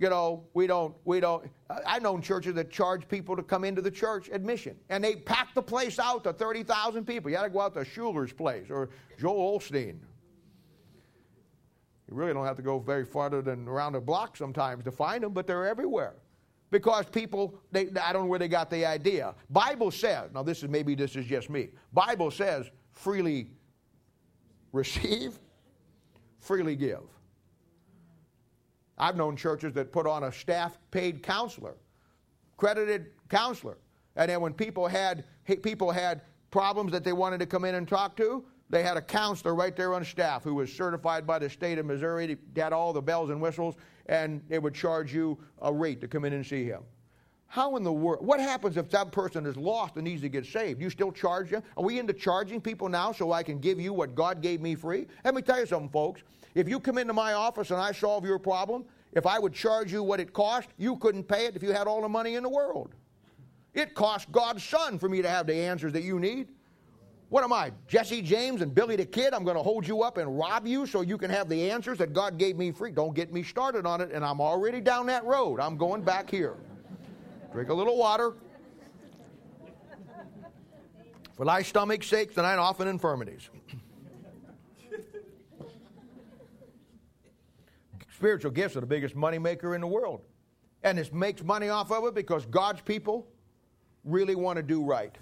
[0.00, 1.48] You know, we don't, we don't.
[1.86, 5.54] I've known churches that charge people to come into the church admission, and they pack
[5.54, 7.30] the place out to 30,000 people.
[7.30, 9.98] You got to go out to Schuller's place or Joel Osteen
[12.10, 15.22] you really don't have to go very farther than around a block sometimes to find
[15.22, 16.16] them, but they're everywhere.
[16.70, 19.34] Because people, they, I don't know where they got the idea.
[19.48, 21.68] Bible says, now this is maybe this is just me.
[21.92, 23.50] Bible says freely
[24.72, 25.38] receive,
[26.38, 27.02] freely give.
[29.00, 31.74] I've known churches that put on a staff paid counselor,
[32.58, 33.78] credited counselor.
[34.14, 35.24] And then when people had
[35.62, 39.02] people had problems that they wanted to come in and talk to, they had a
[39.02, 42.36] counselor right there on staff who was certified by the state of Missouri.
[42.54, 43.74] Had all the bells and whistles,
[44.06, 46.82] and they would charge you a rate to come in and see him.
[47.46, 48.24] How in the world?
[48.24, 50.80] What happens if that person is lost and needs to get saved?
[50.80, 51.62] You still charge them?
[51.76, 54.76] Are we into charging people now so I can give you what God gave me
[54.76, 55.06] free?
[55.24, 56.22] Let me tell you something, folks.
[56.54, 59.92] If you come into my office and I solve your problem, if I would charge
[59.92, 62.42] you what it cost, you couldn't pay it if you had all the money in
[62.42, 62.94] the world.
[63.74, 66.48] It cost God's Son for me to have the answers that you need.
[67.28, 69.32] What am I, Jesse James and Billy the Kid?
[69.32, 71.96] I'm going to hold you up and rob you so you can have the answers
[71.98, 72.90] that God gave me free.
[72.90, 75.60] Don't get me started on it, and I'm already down that road.
[75.60, 76.56] I'm going back here.
[77.52, 78.34] Drink a little water.
[81.36, 83.48] For thy stomach's sake, thine often infirmities.
[88.20, 90.20] Spiritual gifts are the biggest money maker in the world.
[90.82, 93.26] And it makes money off of it because God's people
[94.04, 95.16] really want to do right.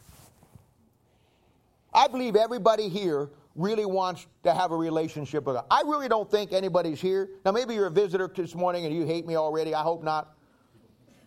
[1.94, 5.66] I believe everybody here really wants to have a relationship with God.
[5.70, 7.28] I really don't think anybody's here.
[7.44, 9.76] Now, maybe you're a visitor this morning and you hate me already.
[9.76, 10.34] I hope not,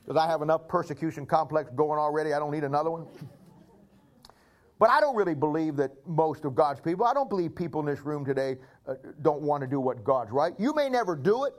[0.03, 2.33] because I have enough persecution complex going already.
[2.33, 3.07] I don't need another one.
[4.81, 7.85] But I don't really believe that most of God's people, I don't believe people in
[7.85, 10.53] this room today uh, don't want to do what God's right.
[10.57, 11.53] You may never do it,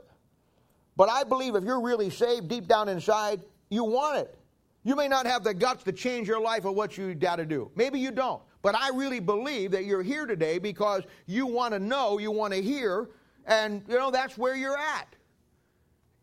[0.97, 4.37] but I believe if you're really saved deep down inside, you want it.
[4.83, 7.45] You may not have the guts to change your life or what you got to
[7.45, 7.71] do.
[7.77, 8.41] Maybe you don't.
[8.61, 12.53] But I really believe that you're here today because you want to know, you want
[12.53, 13.09] to hear,
[13.45, 15.15] and you know that's where you're at.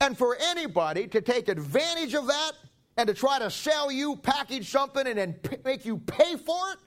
[0.02, 2.52] And for anybody to take advantage of that
[2.98, 6.72] and to try to sell you, package something, and then p- make you pay for
[6.72, 6.78] it.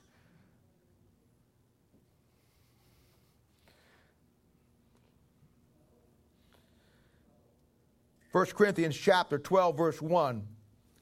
[8.34, 10.46] First Corinthians chapter 12 verse 1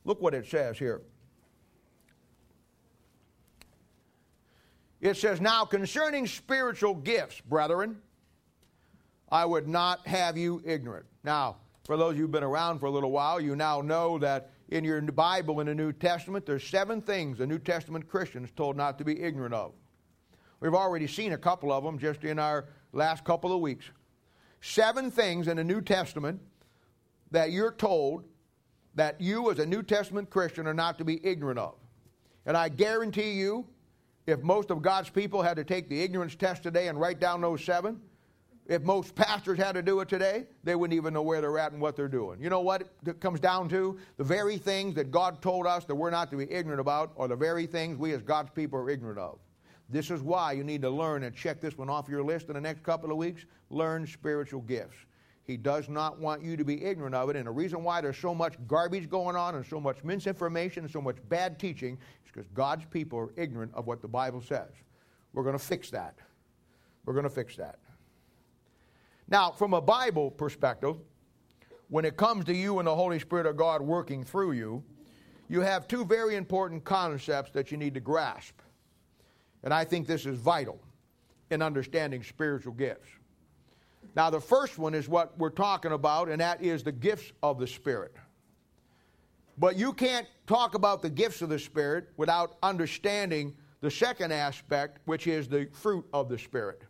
[0.06, 1.02] look what it says here
[5.02, 7.98] It says, Now concerning spiritual gifts, brethren,
[9.30, 11.08] I would not have you ignorant.
[11.24, 14.20] Now, for those of you who've been around for a little while, you now know
[14.20, 18.52] that in your Bible in the New Testament, there's seven things the New Testament Christians
[18.56, 19.74] told not to be ignorant of.
[20.60, 23.86] We've already seen a couple of them just in our last couple of weeks.
[24.62, 26.40] Seven things in the New Testament
[27.32, 28.26] that you're told
[28.96, 31.76] that you, as a New Testament Christian, are not to be ignorant of.
[32.46, 33.68] And I guarantee you,
[34.28, 37.42] if most of God's people had to take the ignorance test today and write down
[37.42, 38.00] those seven,
[38.68, 41.72] if most pastors had to do it today, they wouldn't even know where they're at
[41.72, 42.42] and what they're doing.
[42.42, 43.98] You know what it comes down to?
[44.18, 47.28] The very things that God told us that we're not to be ignorant about are
[47.28, 49.40] the very things we as God's people are ignorant of.
[49.90, 52.54] This is why you need to learn and check this one off your list in
[52.54, 53.46] the next couple of weeks.
[53.70, 54.96] Learn spiritual gifts.
[55.44, 57.36] He does not want you to be ignorant of it.
[57.36, 60.92] And the reason why there's so much garbage going on and so much misinformation and
[60.92, 64.70] so much bad teaching is because God's people are ignorant of what the Bible says.
[65.34, 66.16] We're going to fix that.
[67.06, 67.80] We're going to fix that.
[69.28, 70.98] Now, from a Bible perspective,
[71.90, 74.84] when it comes to you and the Holy Spirit of God working through you,
[75.50, 78.60] you have two very important concepts that you need to grasp.
[79.64, 80.80] And I think this is vital
[81.50, 83.10] in understanding spiritual gifts.
[84.16, 87.60] Now, the first one is what we're talking about, and that is the gifts of
[87.60, 88.14] the Spirit.
[89.58, 95.00] But you can't talk about the gifts of the Spirit without understanding the second aspect,
[95.06, 96.84] which is the fruit of the Spirit.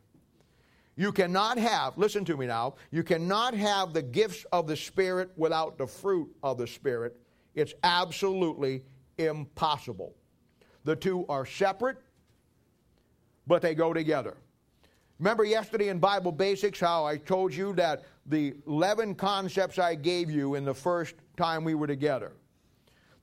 [0.95, 5.32] You cannot have, listen to me now, you cannot have the gifts of the Spirit
[5.36, 7.17] without the fruit of the Spirit.
[7.55, 8.84] It's absolutely
[9.17, 10.15] impossible.
[10.84, 11.97] The two are separate,
[13.47, 14.38] but they go together.
[15.22, 20.32] Remember yesterday in Bible Basics how I told you that the 11 concepts I gave
[20.32, 22.32] you in the first time we were together.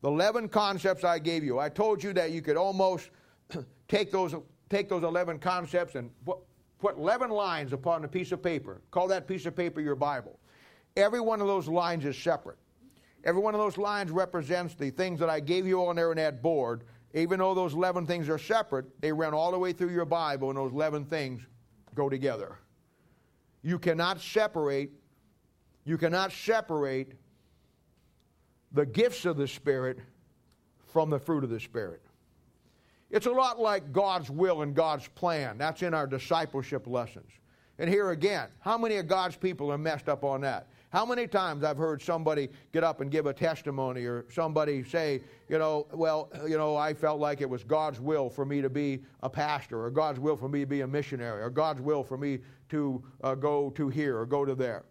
[0.03, 1.59] The 11 concepts I gave you.
[1.59, 3.11] I told you that you could almost
[3.89, 4.33] take those
[4.71, 6.39] take those 11 concepts and put,
[6.79, 8.81] put 11 lines upon a piece of paper.
[8.93, 10.39] Call that piece of paper your Bible.
[10.97, 12.59] Every one of those lines is separate.
[13.25, 16.19] Every one of those lines represents the things that I gave you on there in
[16.19, 16.85] that board.
[17.13, 20.51] Even though those 11 things are separate, they run all the way through your Bible,
[20.51, 21.43] and those 11 things
[21.99, 22.57] go together.
[23.63, 24.93] You cannot separate,
[25.85, 27.13] you cannot separate
[28.73, 29.99] the gifts of the Spirit
[30.93, 32.01] from the fruit of the Spirit.
[33.11, 35.59] It's a lot like God's will and God's plan.
[35.59, 37.31] That's in our discipleship lessons.
[37.79, 40.69] And here again, how many of God's people are messed up on that?
[40.91, 45.21] How many times I've heard somebody get up and give a testimony or somebody say,
[45.49, 48.71] you know, well, you know, I felt like it was God's will for me to
[48.71, 52.03] be a pastor or God's will for me to be a missionary or God's will
[52.03, 52.39] for me
[52.71, 54.85] to uh, go to here or go to there.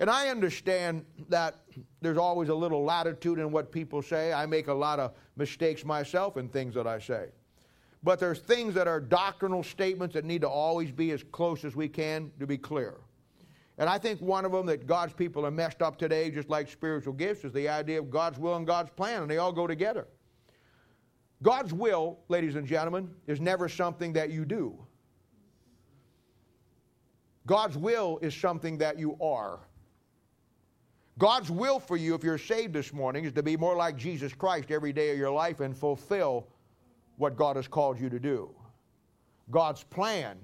[0.00, 1.56] And I understand that
[2.00, 4.32] there's always a little latitude in what people say.
[4.32, 7.26] I make a lot of mistakes myself in things that I say.
[8.02, 11.76] But there's things that are doctrinal statements that need to always be as close as
[11.76, 12.96] we can to be clear.
[13.80, 16.68] And I think one of them that God's people are messed up today, just like
[16.68, 19.66] spiritual gifts, is the idea of God's will and God's plan, and they all go
[19.66, 20.06] together.
[21.42, 24.78] God's will, ladies and gentlemen, is never something that you do.
[27.46, 29.60] God's will is something that you are.
[31.16, 34.34] God's will for you, if you're saved this morning, is to be more like Jesus
[34.34, 36.46] Christ every day of your life and fulfill
[37.16, 38.54] what God has called you to do.
[39.50, 40.36] God's plan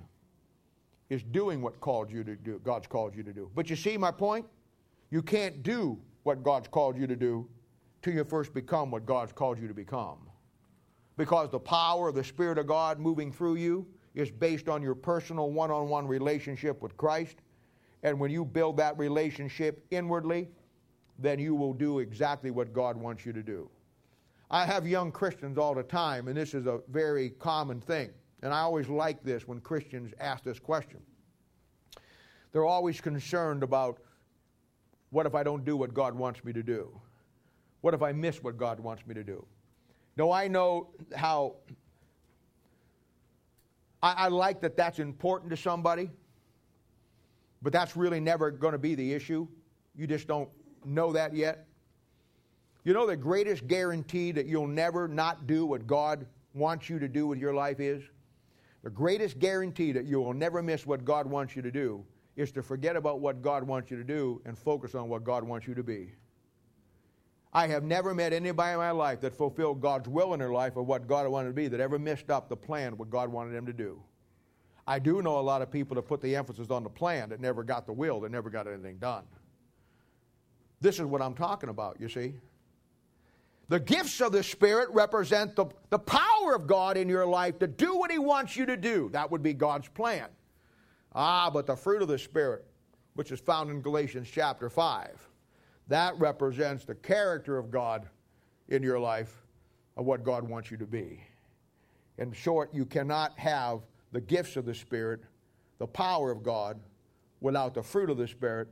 [1.08, 3.50] is doing what called you to do, God's called you to do.
[3.54, 4.46] But you see my point?
[5.10, 7.48] You can't do what God's called you to do
[8.02, 10.18] till you first become what God's called you to become.
[11.16, 14.94] Because the power of the Spirit of God moving through you is based on your
[14.94, 17.36] personal one on one relationship with Christ.
[18.02, 20.48] And when you build that relationship inwardly,
[21.18, 23.70] then you will do exactly what God wants you to do.
[24.50, 28.10] I have young Christians all the time, and this is a very common thing.
[28.42, 31.00] And I always like this when Christians ask this question.
[32.52, 33.98] They're always concerned about
[35.10, 37.00] what if I don't do what God wants me to do?
[37.80, 39.46] What if I miss what God wants me to do?
[40.16, 41.56] Now, I know how,
[44.02, 46.10] I, I like that that's important to somebody,
[47.62, 49.46] but that's really never going to be the issue.
[49.94, 50.48] You just don't
[50.84, 51.66] know that yet.
[52.84, 57.08] You know, the greatest guarantee that you'll never not do what God wants you to
[57.08, 58.02] do with your life is?
[58.86, 62.04] The greatest guarantee that you will never miss what God wants you to do
[62.36, 65.42] is to forget about what God wants you to do and focus on what God
[65.42, 66.12] wants you to be.
[67.52, 70.76] I have never met anybody in my life that fulfilled God's will in their life
[70.76, 73.54] of what God wanted to be that ever missed up the plan what God wanted
[73.56, 74.00] them to do.
[74.86, 77.40] I do know a lot of people that put the emphasis on the plan that
[77.40, 79.24] never got the will, that never got anything done.
[80.80, 82.34] This is what I'm talking about, you see.
[83.68, 87.66] The gifts of the Spirit represent the, the power of God in your life to
[87.66, 89.08] do what He wants you to do.
[89.12, 90.28] That would be God's plan.
[91.14, 92.64] Ah, but the fruit of the Spirit,
[93.14, 95.28] which is found in Galatians chapter 5,
[95.88, 98.08] that represents the character of God
[98.68, 99.42] in your life
[99.96, 101.20] of what God wants you to be.
[102.18, 103.80] In short, you cannot have
[104.12, 105.22] the gifts of the Spirit,
[105.78, 106.78] the power of God,
[107.40, 108.68] without the fruit of the Spirit,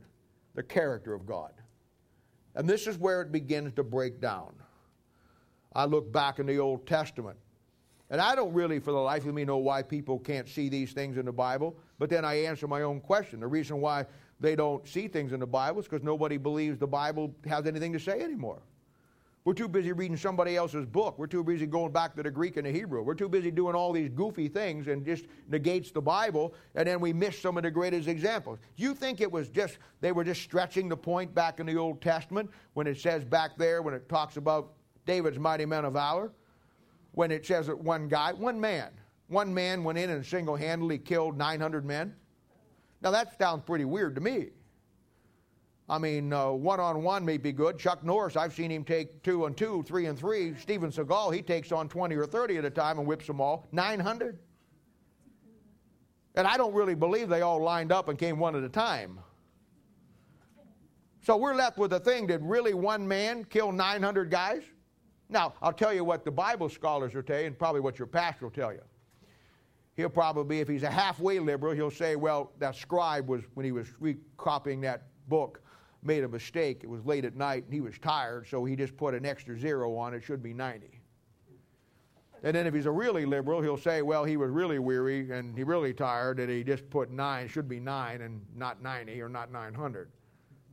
[0.55, 1.51] the character of God.
[2.55, 4.53] And this is where it begins to break down.
[5.75, 7.37] I look back in the Old Testament.
[8.09, 10.93] And I don't really, for the life of me, know why people can't see these
[10.93, 11.75] things in the Bible.
[11.99, 13.39] But then I answer my own question.
[13.39, 14.05] The reason why
[14.39, 17.91] they don't see things in the Bible is because nobody believes the Bible has anything
[17.93, 18.61] to say anymore.
[19.43, 21.19] We're too busy reading somebody else's book.
[21.19, 23.03] We're too busy going back to the Greek and the Hebrew.
[23.03, 26.99] We're too busy doing all these goofy things and just negates the Bible, and then
[26.99, 28.57] we miss some of the greatest examples.
[28.75, 31.77] Do you think it was just, they were just stretching the point back in the
[31.77, 34.73] Old Testament when it says back there, when it talks about
[35.05, 36.31] David's mighty men of valor,
[37.13, 38.91] when it says that one guy, one man,
[39.27, 42.13] one man went in and single handedly killed 900 men.
[43.01, 44.49] Now that sounds pretty weird to me.
[45.87, 47.77] I mean, one on one may be good.
[47.77, 50.55] Chuck Norris, I've seen him take two and two, three and three.
[50.55, 53.67] Steven Seagal, he takes on 20 or 30 at a time and whips them all.
[53.71, 54.39] 900?
[56.33, 59.19] And I don't really believe they all lined up and came one at a time.
[61.21, 64.63] So we're left with the thing did really one man kill 900 guys?
[65.29, 68.07] Now, I'll tell you what the Bible scholars will tell you, and probably what your
[68.07, 68.81] pastor will tell you.
[69.95, 73.71] he'll probably, if he's a halfway liberal, he'll say, well, that scribe was, when he
[73.71, 75.61] was recopying that book,
[76.03, 76.81] made a mistake.
[76.83, 79.57] It was late at night and he was tired, so he just put an extra
[79.57, 80.23] zero on it.
[80.23, 81.01] Should be 90.
[82.43, 85.57] And then if he's a really liberal, he'll say, well, he was really weary and
[85.57, 89.29] he really tired and he just put nine, should be nine and not 90 or
[89.29, 90.11] not 900.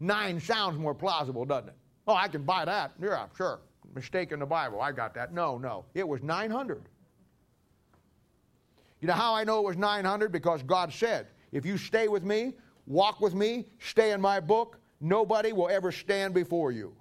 [0.01, 1.77] Nine sounds more plausible, doesn't it?
[2.07, 2.93] Oh, I can buy that.
[3.01, 3.61] Yeah, sure.
[3.95, 4.81] Mistake in the Bible.
[4.81, 5.33] I got that.
[5.33, 5.85] No, no.
[5.95, 6.89] It was 900.
[9.01, 10.31] You know how I know it was 900?
[10.31, 12.55] Because God said, if you stay with me,
[12.87, 16.95] walk with me, stay in my book, nobody will ever stand before you.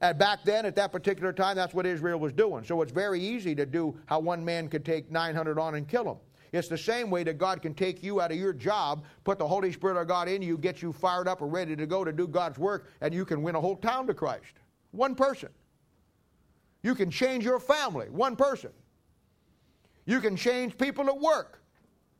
[0.00, 2.62] And back then, at that particular time, that's what Israel was doing.
[2.64, 6.04] So it's very easy to do how one man could take 900 on and kill
[6.04, 6.18] them.
[6.52, 9.46] It's the same way that God can take you out of your job, put the
[9.46, 12.12] Holy Spirit of God in you, get you fired up and ready to go to
[12.12, 14.54] do God's work, and you can win a whole town to Christ.
[14.90, 15.50] One person.
[16.82, 18.08] You can change your family.
[18.10, 18.70] One person.
[20.06, 21.60] You can change people at work.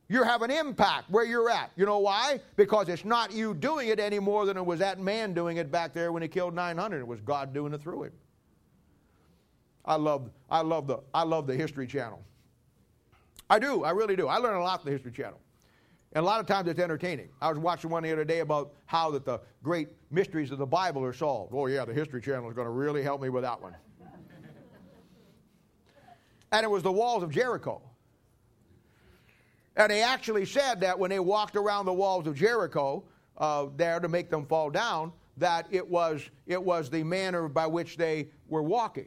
[0.09, 1.71] You have an impact where you're at.
[1.77, 2.41] You know why?
[2.57, 5.71] Because it's not you doing it any more than it was that man doing it
[5.71, 7.01] back there when he killed 900.
[7.01, 8.13] It was God doing it through him.
[9.85, 12.23] I love, I love, the, I love the History Channel.
[13.51, 13.85] I do.
[13.85, 14.29] I really do.
[14.29, 15.41] I learn a lot from the History Channel.
[16.13, 17.29] And a lot of times it's entertaining.
[17.41, 20.67] I was watching one the other day about how that the great mysteries of the
[20.67, 21.53] Bible are solved.
[21.55, 23.75] Oh yeah, the History Channel is going to really help me with that one.
[26.53, 27.83] and it was the walls of Jericho.
[29.77, 33.05] And they actually said that when they walked around the walls of Jericho,
[33.37, 37.67] uh, there to make them fall down, that it was, it was the manner by
[37.67, 39.07] which they were walking.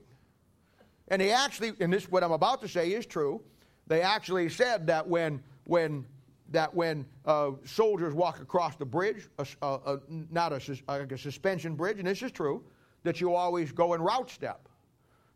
[1.10, 3.41] And they actually, and this what I'm about to say is true,
[3.88, 6.06] they actually said that when, when,
[6.52, 9.99] that when uh, soldiers walk across the bridge, a, a, a,
[10.30, 12.64] not a, suspension bridge, and this is true,
[13.04, 14.68] that you always go in route step.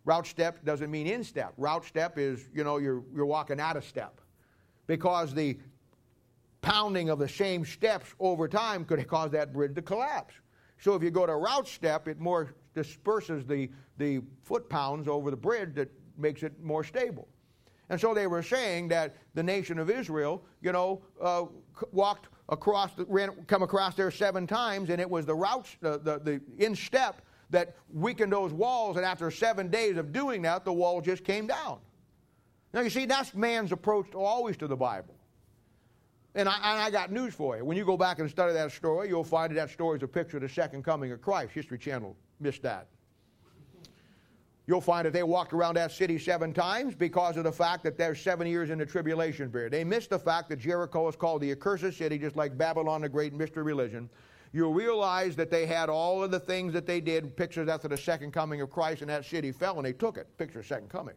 [0.04, 1.54] Route step doesn't mean in step.
[1.58, 4.22] Route step is, you know, you're, you're walking out of step
[4.88, 5.58] because the
[6.62, 10.36] pounding of the same steps over time could cause that bridge to collapse.
[10.80, 15.32] So if you go to route step, it more disperses the, the foot pounds over
[15.32, 17.28] the bridge that makes it more stable.
[17.90, 21.46] And so they were saying that the nation of Israel, you know, uh,
[21.92, 26.20] walked across, ran, come across there seven times, and it was the route, the, the,
[26.20, 27.22] the in step
[27.52, 31.46] that weakened those walls, and after seven days of doing that, the wall just came
[31.48, 31.80] down.
[32.74, 35.16] Now, you see, that's man's approach to, always to the Bible.
[36.34, 37.64] And I, and I, got news for you.
[37.64, 40.08] When you go back and study that story, you'll find that that story is a
[40.08, 41.54] picture of the second coming of Christ.
[41.54, 42.88] History Channel missed that.
[44.68, 47.98] You'll find that they walked around that city seven times because of the fact that
[47.98, 49.74] there's seven years in the tribulation period.
[49.74, 53.10] They missed the fact that Jericho is called the accursed city, just like Babylon, the
[53.10, 54.10] great mystery religion.
[54.54, 57.98] You'll realize that they had all of the things that they did, pictures after the
[57.98, 60.36] second coming of Christ, and that city fell, and they took it.
[60.38, 61.16] Picture of second coming.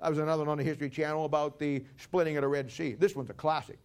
[0.00, 2.92] That was another one on the History Channel about the splitting of the Red Sea.
[2.92, 3.78] This one's a classic.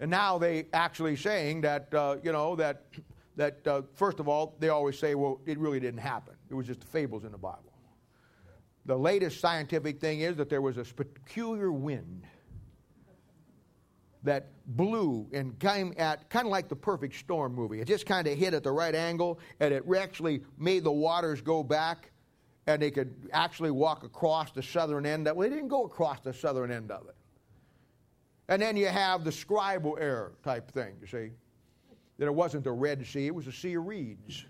[0.00, 2.84] And now they actually saying that, uh, you know, that,
[3.36, 6.34] that uh, first of all, they always say, well, it really didn't happen.
[6.54, 7.72] It was just fables in the Bible.
[8.86, 12.22] The latest scientific thing is that there was a peculiar wind
[14.22, 17.80] that blew and came at kind of like the perfect storm movie.
[17.80, 21.40] It just kind of hit at the right angle and it actually made the waters
[21.40, 22.12] go back
[22.68, 25.26] and they could actually walk across the southern end.
[25.26, 27.16] That well, they didn't go across the southern end of it.
[28.48, 31.32] And then you have the scribal error type thing, you see.
[32.18, 34.46] That it wasn't the Red Sea, it was a sea of reeds.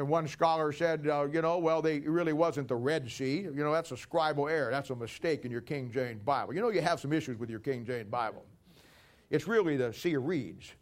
[0.00, 3.40] And one scholar said, uh, you know, well, they, really wasn't the Red Sea.
[3.40, 4.70] You know, that's a scribal error.
[4.70, 6.54] That's a mistake in your King James Bible.
[6.54, 8.46] You know, you have some issues with your King James Bible.
[9.28, 10.72] It's really the Sea of Reeds.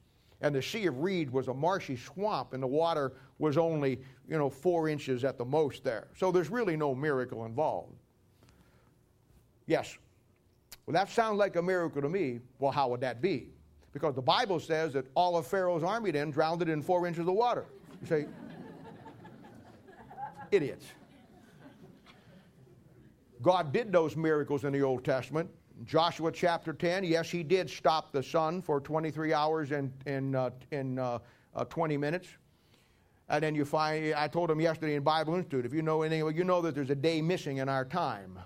[0.41, 4.39] And the Sea of Reed was a marshy swamp, and the water was only, you
[4.39, 6.07] know, four inches at the most there.
[6.16, 7.97] So there's really no miracle involved.
[9.66, 9.99] Yes.
[10.87, 12.39] Well, that sounds like a miracle to me.
[12.61, 13.49] Well, how would that be?
[13.93, 17.27] Because the Bible says that all of Pharaoh's army then drowned it in four inches
[17.27, 17.66] of water.
[18.01, 18.27] You say,
[20.51, 20.86] idiots.
[23.42, 25.49] God did those miracles in the Old Testament.
[25.84, 29.92] Joshua chapter 10, yes, he did stop the sun for 23 hours and,
[30.34, 31.20] uh, in, uh,
[31.55, 32.28] uh, 20 minutes.
[33.28, 36.36] And then you find, I told him yesterday in Bible Institute, if you know anything,
[36.36, 38.38] you know that there's a day missing in our time.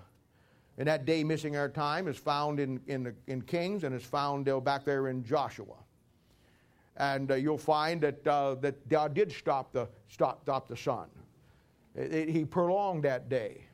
[0.77, 4.03] And that day missing our time is found in, in, the, in Kings and is
[4.03, 5.75] found uh, back there in Joshua.
[6.97, 11.07] And uh, you'll find that, uh, that God did stop the, stop, stop the sun.
[11.95, 13.65] It, it, he prolonged that day.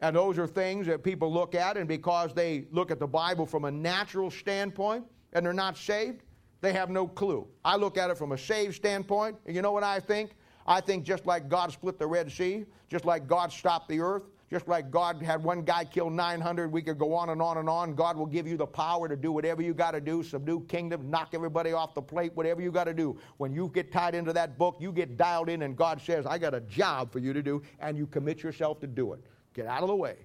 [0.00, 3.46] And those are things that people look at, and because they look at the Bible
[3.46, 6.22] from a natural standpoint and they're not saved,
[6.60, 7.46] they have no clue.
[7.64, 10.32] I look at it from a saved standpoint, and you know what I think?
[10.66, 14.24] I think just like God split the Red Sea, just like God stopped the earth,
[14.48, 17.68] Just like God had one guy kill 900, we could go on and on and
[17.68, 17.96] on.
[17.96, 21.04] God will give you the power to do whatever you got to do, subdue kingdoms,
[21.04, 23.18] knock everybody off the plate, whatever you got to do.
[23.38, 26.38] When you get tied into that book, you get dialed in, and God says, I
[26.38, 29.20] got a job for you to do, and you commit yourself to do it.
[29.52, 30.16] Get out of the way.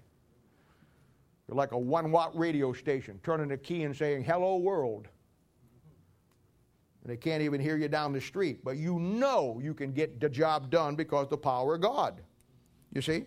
[1.47, 5.07] You're like a one watt radio station, turning a key and saying, Hello, world.
[7.03, 10.19] And they can't even hear you down the street, but you know you can get
[10.19, 12.21] the job done because the power of God.
[12.93, 13.25] You see?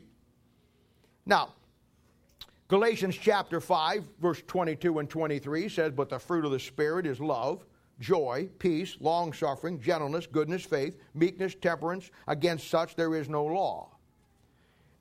[1.26, 1.54] Now,
[2.68, 7.20] Galatians chapter 5, verse 22 and 23 says, But the fruit of the Spirit is
[7.20, 7.64] love,
[8.00, 12.10] joy, peace, long suffering, gentleness, goodness, faith, meekness, temperance.
[12.26, 13.90] Against such there is no law.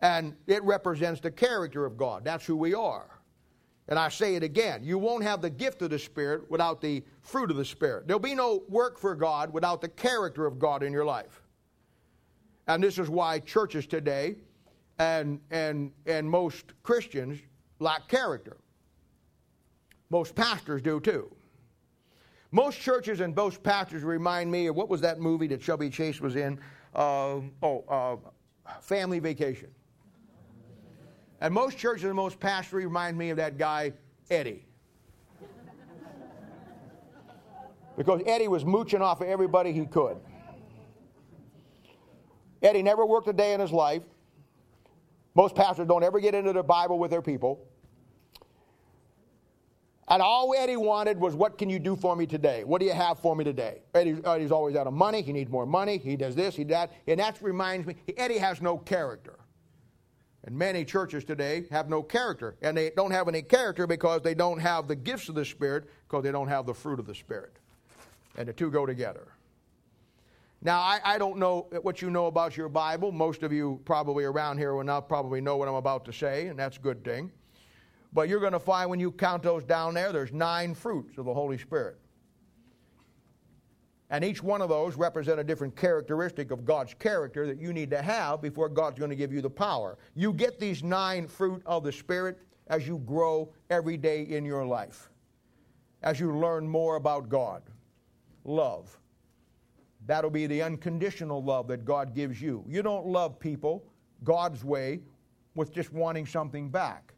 [0.01, 2.26] And it represents the character of God.
[2.26, 3.07] That's who we are.
[3.88, 7.03] And I say it again you won't have the gift of the Spirit without the
[7.21, 8.07] fruit of the Spirit.
[8.07, 11.41] There'll be no work for God without the character of God in your life.
[12.67, 14.36] And this is why churches today
[14.99, 17.39] and, and, and most Christians
[17.79, 18.57] lack character.
[20.09, 21.35] Most pastors do too.
[22.51, 26.21] Most churches and most pastors remind me of what was that movie that Chevy Chase
[26.21, 26.59] was in?
[26.93, 28.15] Uh, oh, uh,
[28.81, 29.69] Family Vacation.
[31.41, 33.91] And most churches and most pastors remind me of that guy,
[34.29, 34.65] Eddie.
[37.97, 40.17] because Eddie was mooching off of everybody he could.
[42.61, 44.03] Eddie never worked a day in his life.
[45.36, 47.67] Most pastors don't ever get into the Bible with their people.
[50.07, 52.63] And all Eddie wanted was, What can you do for me today?
[52.63, 53.81] What do you have for me today?
[53.95, 55.21] Eddie, Eddie's always out of money.
[55.21, 55.97] He needs more money.
[55.97, 56.91] He does this, he does that.
[57.07, 59.39] And that reminds me, Eddie has no character.
[60.45, 62.57] And many churches today have no character.
[62.61, 65.86] And they don't have any character because they don't have the gifts of the Spirit,
[66.07, 67.53] because they don't have the fruit of the Spirit.
[68.38, 69.32] And the two go together.
[70.66, 73.11] Now, I, I, don't know what you know about your Bible.
[73.11, 76.47] Most of you probably around here will not probably know what I'm about to say,
[76.47, 77.34] and that's a good thing.
[78.14, 81.26] But you're going to find when you count those down there, there's nine fruits of
[81.26, 81.97] the Holy Spirit.
[84.09, 87.89] And each one of those represent a different characteristic of God's character that you need
[87.89, 89.97] to have before God's going to give you the power.
[90.16, 94.66] You get these nine fruit of the Spirit as you grow every day in your
[94.66, 95.09] life,
[96.03, 97.64] as you learn more about God.
[98.45, 98.97] Love
[100.05, 102.63] That'll be the unconditional love that God gives you.
[102.67, 103.85] You don't love people
[104.23, 105.01] God's way
[105.55, 107.13] with just wanting something back.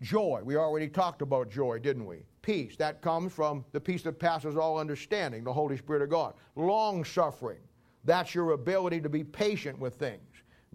[0.00, 2.18] Joy, we already talked about joy, didn't we?
[2.42, 6.34] Peace, that comes from the peace that passes all understanding, the Holy Spirit of God.
[6.56, 7.60] Long suffering,
[8.04, 10.20] that's your ability to be patient with things.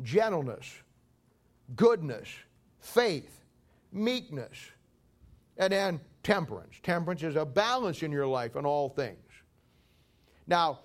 [0.03, 0.71] Gentleness,
[1.75, 2.27] goodness,
[2.79, 3.41] faith,
[3.91, 4.57] meekness,
[5.57, 6.75] and then temperance.
[6.83, 9.17] Temperance is a balance in your life in all things.
[10.47, 10.81] Now,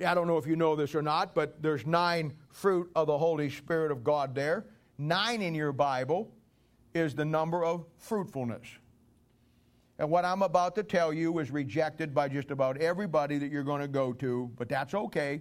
[0.00, 3.16] I don't know if you know this or not, but there's nine fruit of the
[3.16, 4.66] Holy Spirit of God there.
[4.98, 6.32] Nine in your Bible
[6.94, 8.66] is the number of fruitfulness.
[9.98, 13.62] And what I'm about to tell you is rejected by just about everybody that you're
[13.62, 15.40] going to go to, but that's okay.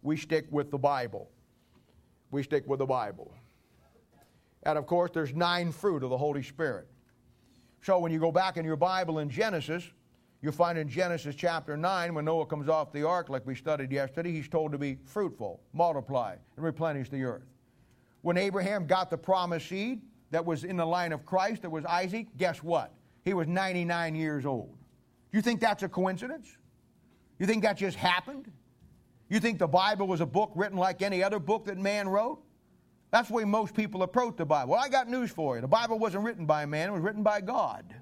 [0.00, 1.30] We stick with the Bible.
[2.30, 3.34] We stick with the Bible.
[4.62, 6.88] And of course, there's nine fruit of the Holy Spirit.
[7.82, 9.84] So when you go back in your Bible in Genesis,
[10.42, 13.92] You'll find in Genesis chapter 9, when Noah comes off the ark, like we studied
[13.92, 17.46] yesterday, he's told to be fruitful, multiply, and replenish the earth.
[18.22, 21.84] When Abraham got the promised seed that was in the line of Christ, that was
[21.84, 22.92] Isaac, guess what?
[23.24, 24.76] He was 99 years old.
[25.30, 26.58] Do you think that's a coincidence?
[27.38, 28.50] You think that just happened?
[29.28, 32.42] You think the Bible was a book written like any other book that man wrote?
[33.12, 34.72] That's the way most people approach the Bible.
[34.72, 35.60] Well, I got news for you.
[35.60, 37.94] The Bible wasn't written by man, it was written by God.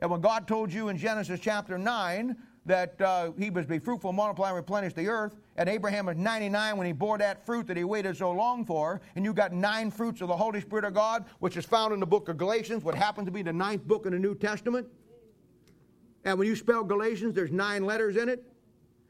[0.00, 2.36] And when God told you in Genesis chapter 9
[2.66, 6.76] that uh, he was be fruitful, multiply, and replenish the earth, and Abraham was 99
[6.76, 9.90] when he bore that fruit that he waited so long for, and you got nine
[9.90, 12.82] fruits of the Holy Spirit of God, which is found in the book of Galatians,
[12.82, 14.86] what happens to be the ninth book in the New Testament.
[16.24, 18.44] And when you spell Galatians, there's nine letters in it.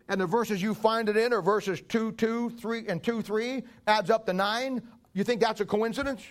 [0.09, 3.63] And the verses you find it in are verses 2, 2, 3, and 2, 3,
[3.87, 4.83] adds up to 9.
[5.13, 6.23] You think that's a coincidence?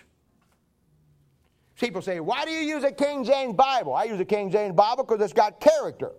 [1.80, 3.94] People say, why do you use a King James Bible?
[3.94, 6.12] I use a King James Bible because it's got character.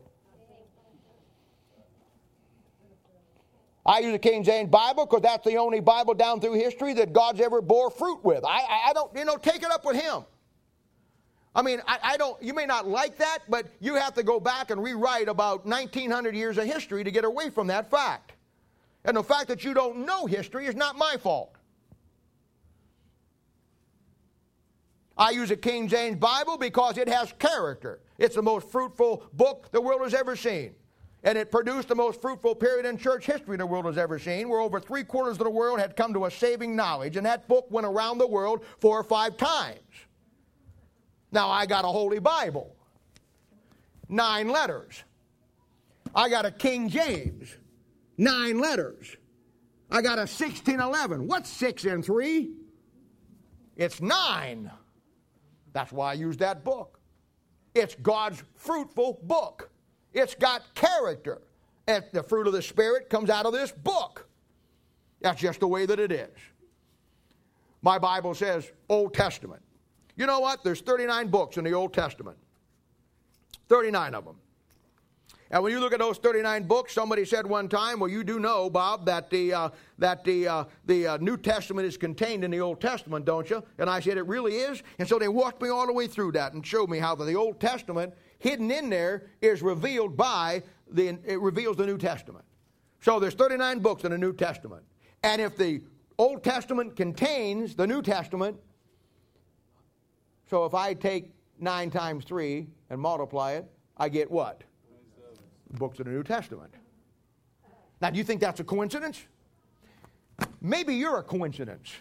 [3.85, 7.13] I use a King James Bible because that's the only Bible down through history that
[7.13, 8.43] God's ever bore fruit with.
[8.43, 10.23] I, I don't, you know, take it up with Him.
[11.53, 14.39] I mean, I, I, don't, you may not like that, but you have to go
[14.39, 18.33] back and rewrite about 1900 years of history to get away from that fact.
[19.05, 21.55] And the fact that you don't know history is not my fault.
[25.21, 27.99] I use a King James Bible because it has character.
[28.17, 30.73] It's the most fruitful book the world has ever seen.
[31.23, 34.49] And it produced the most fruitful period in church history the world has ever seen,
[34.49, 37.17] where over three quarters of the world had come to a saving knowledge.
[37.17, 39.77] And that book went around the world four or five times.
[41.31, 42.75] Now, I got a Holy Bible,
[44.09, 45.03] nine letters.
[46.15, 47.55] I got a King James,
[48.17, 49.17] nine letters.
[49.91, 51.27] I got a 1611.
[51.27, 52.53] What's six and three?
[53.75, 54.71] It's nine.
[55.73, 56.99] That's why I use that book.
[57.73, 59.69] It's God's fruitful book.
[60.13, 61.41] It's got character.
[61.87, 64.27] And the fruit of the Spirit comes out of this book.
[65.21, 66.29] That's just the way that it is.
[67.81, 69.61] My Bible says Old Testament.
[70.15, 70.63] You know what?
[70.63, 72.37] There's 39 books in the Old Testament.
[73.69, 74.35] 39 of them.
[75.51, 78.39] And when you look at those 39 books, somebody said one time, well, you do
[78.39, 82.51] know, Bob, that the, uh, that the, uh, the uh, New Testament is contained in
[82.51, 83.61] the Old Testament, don't you?
[83.77, 84.81] And I said, it really is.
[84.97, 87.33] And so they walked me all the way through that and showed me how the
[87.33, 92.45] Old Testament, hidden in there, is revealed by, the, it reveals the New Testament.
[93.01, 94.83] So there's 39 books in the New Testament.
[95.21, 95.81] And if the
[96.17, 98.55] Old Testament contains the New Testament,
[100.49, 103.65] so if I take 9 times 3 and multiply it,
[103.97, 104.63] I get what?
[105.73, 106.73] Books of the New Testament.
[108.01, 109.21] Now, do you think that's a coincidence?
[110.61, 111.91] Maybe you're a coincidence.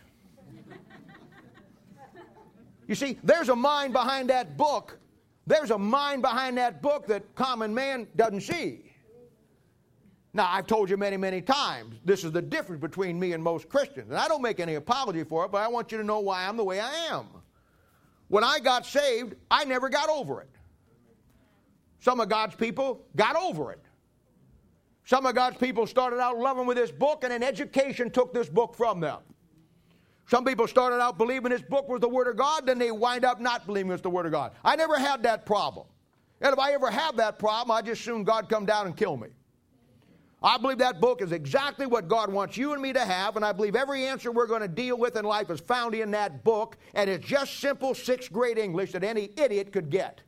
[2.87, 4.99] You see, there's a mind behind that book.
[5.47, 8.91] There's a mind behind that book that common man doesn't see.
[10.33, 13.69] Now, I've told you many, many times, this is the difference between me and most
[13.69, 14.11] Christians.
[14.11, 16.47] And I don't make any apology for it, but I want you to know why
[16.47, 17.27] I'm the way I am.
[18.29, 20.51] When I got saved, I never got over it.
[22.01, 23.81] Some of God's people got over it.
[25.05, 28.49] Some of God's people started out loving with this book, and an education took this
[28.49, 29.19] book from them.
[30.29, 33.25] Some people started out believing this book was the Word of God, then they wind
[33.25, 34.53] up not believing it's the Word of God.
[34.65, 35.87] I never had that problem.
[36.41, 39.17] And if I ever have that problem, I just soon God come down and kill
[39.17, 39.29] me.
[40.43, 43.45] I believe that book is exactly what God wants you and me to have, and
[43.45, 46.45] I believe every answer we're going to deal with in life is found in that
[46.45, 50.23] book, and it's just simple sixth grade English that any idiot could get.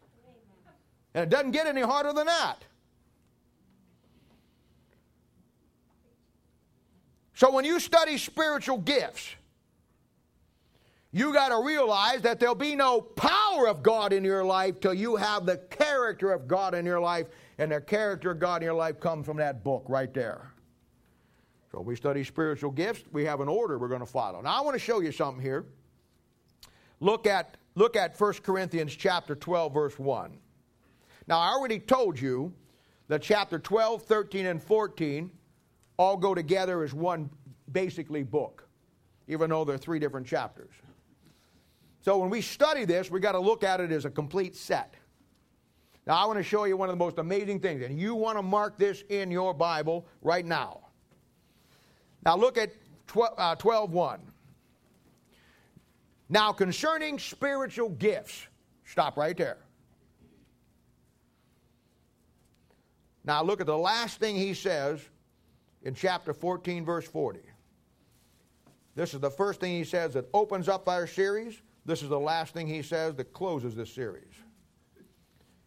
[1.15, 2.65] And it doesn't get any harder than that.
[7.35, 9.35] So when you study spiritual gifts,
[11.11, 14.95] you got to realize that there'll be no power of God in your life till
[14.95, 17.27] you have the character of God in your life,
[17.59, 20.53] and the character of God in your life comes from that book right there.
[21.71, 24.41] So we study spiritual gifts, we have an order we're going to follow.
[24.41, 25.67] Now I want to show you something here.
[27.01, 30.39] Look at look at 1 Corinthians chapter 12 verse 1.
[31.27, 32.53] Now, I already told you
[33.09, 35.31] that chapter 12, 13, and 14
[35.97, 37.31] all go together as one
[37.70, 38.66] basically book,
[39.29, 40.73] even though they're three different chapters.
[42.01, 44.95] So when we study this, we got to look at it as a complete set.
[46.07, 48.37] Now, I want to show you one of the most amazing things, and you want
[48.37, 50.81] to mark this in your Bible right now.
[52.25, 52.73] Now, look at
[53.07, 54.20] 12, uh, 12 1.
[56.29, 58.47] Now, concerning spiritual gifts,
[58.85, 59.59] stop right there.
[63.25, 65.01] Now look at the last thing he says
[65.83, 67.41] in chapter 14, verse 40.
[68.95, 71.61] This is the first thing he says that opens up our series.
[71.85, 74.35] This is the last thing he says that closes this series.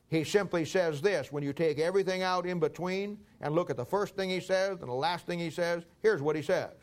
[0.07, 3.85] He simply says this when you take everything out in between and look at the
[3.85, 6.73] first thing he says and the last thing he says, here's what he says.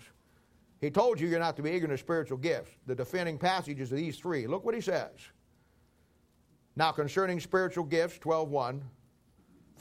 [0.80, 2.72] He told you you're not to be ignorant of spiritual gifts.
[2.86, 4.48] The defending passages of these three.
[4.48, 5.12] Look what he says.
[6.74, 8.80] Now concerning spiritual gifts, 12.1,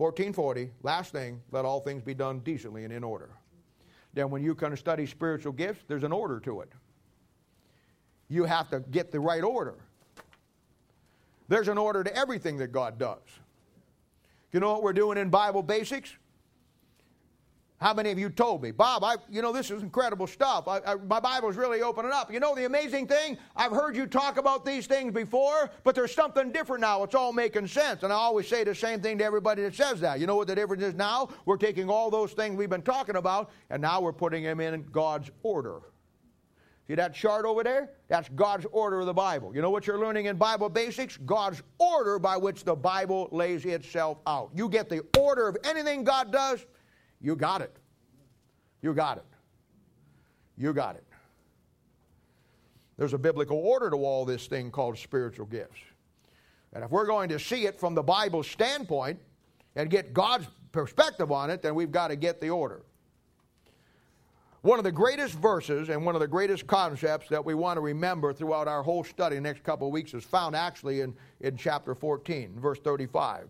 [0.02, 3.30] 1440, last thing, let all things be done decently and in order.
[4.16, 6.72] Then when you kind of study spiritual gifts, there's an order to it.
[8.28, 9.76] You have to get the right order.
[11.50, 13.22] There's an order to everything that God does.
[14.52, 16.16] You know what we're doing in Bible basics?
[17.82, 20.68] How many of you told me, Bob, I, you know, this is incredible stuff.
[20.68, 22.32] I, I, my Bible's really opening up.
[22.32, 26.14] You know, the amazing thing, I've heard you talk about these things before, but there's
[26.14, 27.02] something different now.
[27.02, 28.04] It's all making sense.
[28.04, 30.20] And I always say the same thing to everybody that says that.
[30.20, 31.30] You know what the difference is now?
[31.46, 34.84] We're taking all those things we've been talking about, and now we're putting them in
[34.92, 35.80] God's order.
[36.88, 37.90] See that chart over there?
[38.10, 39.56] That's God's order of the Bible.
[39.56, 41.18] You know what you're learning in Bible basics?
[41.18, 44.52] God's order by which the Bible lays itself out.
[44.54, 46.64] You get the order of anything God does
[47.22, 47.76] you got it.
[48.82, 49.26] You got it.
[50.58, 51.06] You got it.
[52.98, 55.80] There's a biblical order to all this thing called spiritual gifts.
[56.74, 59.20] And if we're going to see it from the Bible's standpoint
[59.76, 62.82] and get God's perspective on it, then we've got to get the order.
[64.62, 67.82] One of the greatest verses and one of the greatest concepts that we want to
[67.82, 71.96] remember throughout our whole study next couple of weeks is found actually in, in chapter
[71.96, 73.50] 14, verse 35.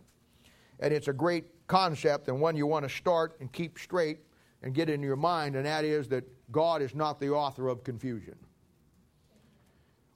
[0.79, 4.19] and it's a great concept and one you want to start and keep straight
[4.61, 7.81] and get in your mind, and that is that God is not the author of
[7.85, 8.35] confusion.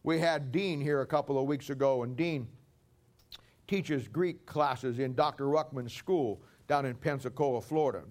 [0.03, 2.45] We had Dean here a couple of weeks ago, and Dean
[3.69, 5.45] teaches Greek classes in Dr.
[5.45, 8.03] Ruckman's school down in Pensacola, Florida.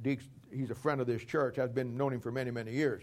[0.51, 3.03] He's a friend of this church, has been known him for many, many years.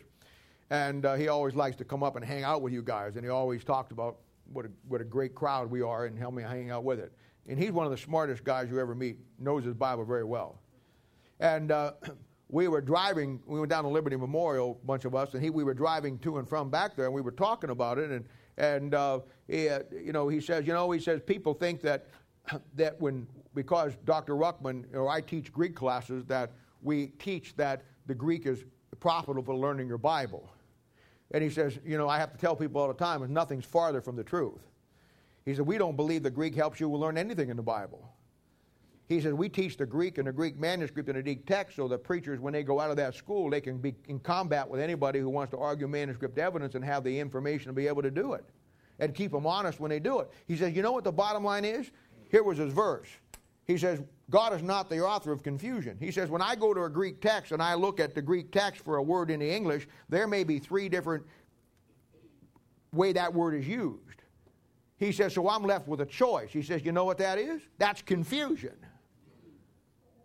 [0.72, 3.24] And uh, he always likes to come up and hang out with you guys, and
[3.24, 4.18] he always talked about
[4.52, 7.14] what a, what a great crowd we are and help me hang out with it.
[7.48, 10.60] And he's one of the smartest guys you ever meet, knows his Bible very well.
[11.40, 11.94] And uh,
[12.50, 15.50] we were driving, we went down to Liberty Memorial, a bunch of us, and he,
[15.50, 18.12] we were driving to and from back there, and we were talking about it.
[18.12, 18.26] And,
[18.58, 22.08] and uh, he, uh, you know, he says, you know, he says, people think that,
[22.76, 24.36] that when, because Dr.
[24.36, 28.66] Ruckman, or I teach Greek classes, that we teach that the Greek is
[29.00, 30.50] profitable for learning your Bible.
[31.32, 34.02] And he says, you know, I have to tell people all the time, nothing's farther
[34.02, 34.62] from the truth.
[35.46, 38.14] He said, we don't believe the Greek helps you learn anything in the Bible.
[39.12, 41.90] He said, We teach the Greek and the Greek manuscript and the Greek text so
[41.90, 44.80] that preachers, when they go out of that school, they can be in combat with
[44.80, 48.10] anybody who wants to argue manuscript evidence and have the information to be able to
[48.10, 48.46] do it
[49.00, 50.30] and keep them honest when they do it.
[50.48, 51.92] He says, You know what the bottom line is?
[52.30, 53.10] Here was his verse.
[53.66, 55.98] He says, God is not the author of confusion.
[56.00, 58.52] He says, when I go to a Greek text and I look at the Greek
[58.52, 61.26] text for a word in the English, there may be three different
[62.94, 64.21] way that word is used.
[65.02, 66.52] He says, so I'm left with a choice.
[66.52, 67.64] He says, you know what that is?
[67.80, 68.76] That's confusion.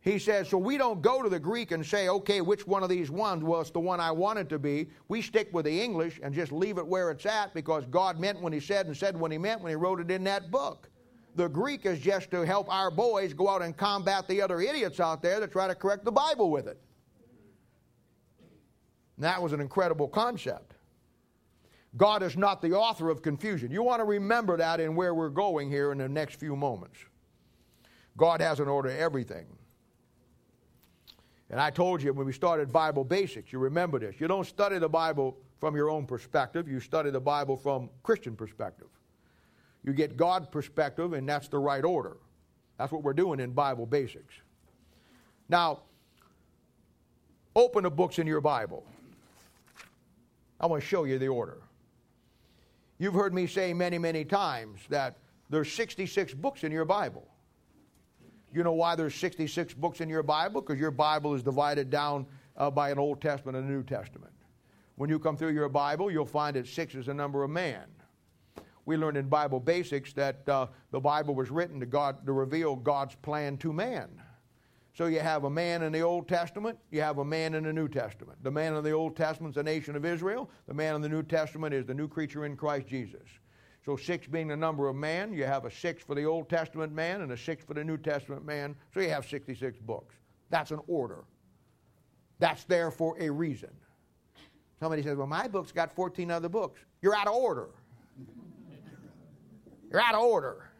[0.02, 2.90] He says, so we don't go to the Greek and say, okay, which one of
[2.90, 3.42] these ones?
[3.42, 4.90] was the one I wanted to be.
[5.08, 8.42] We stick with the English and just leave it where it's at because God meant
[8.42, 10.90] when He said and said when He meant when He wrote it in that book.
[11.36, 15.00] The Greek is just to help our boys go out and combat the other idiots
[15.00, 16.78] out there that try to correct the Bible with it.
[19.16, 20.75] And that was an incredible concept.
[21.96, 23.70] God is not the author of confusion.
[23.70, 26.98] You want to remember that in where we're going here in the next few moments.
[28.16, 29.46] God has an order to everything.
[31.50, 34.16] And I told you when we started Bible Basics, you remember this.
[34.18, 38.36] You don't study the Bible from your own perspective, you study the Bible from Christian
[38.36, 38.88] perspective.
[39.84, 42.18] You get God perspective, and that's the right order.
[42.76, 44.34] That's what we're doing in Bible Basics.
[45.48, 45.80] Now,
[47.54, 48.84] open the books in your Bible.
[50.60, 51.58] I want to show you the order.
[52.98, 55.18] You've heard me say many, many times that
[55.50, 57.26] there's 66 books in your Bible.
[58.52, 60.62] You know why there's 66 books in your Bible?
[60.62, 62.26] Because your Bible is divided down
[62.56, 64.32] uh, by an Old Testament and a New Testament.
[64.96, 67.84] When you come through your Bible, you'll find that six is the number of man.
[68.86, 72.76] We learned in Bible basics that uh, the Bible was written to God to reveal
[72.76, 74.08] God's plan to man.
[74.96, 77.72] So you have a man in the Old Testament, you have a man in the
[77.72, 78.38] New Testament.
[78.42, 80.48] The man in the Old Testament is the nation of Israel.
[80.66, 83.28] The man in the New Testament is the new creature in Christ Jesus.
[83.84, 86.94] So six being the number of man, you have a six for the Old Testament
[86.94, 88.74] man and a six for the New Testament man.
[88.94, 90.14] So you have 66 books.
[90.48, 91.24] That's an order.
[92.38, 93.70] That's there for a reason.
[94.80, 96.80] Somebody says, Well, my book's got 14 other books.
[97.02, 97.68] You're out of order.
[99.90, 100.70] You're out of order.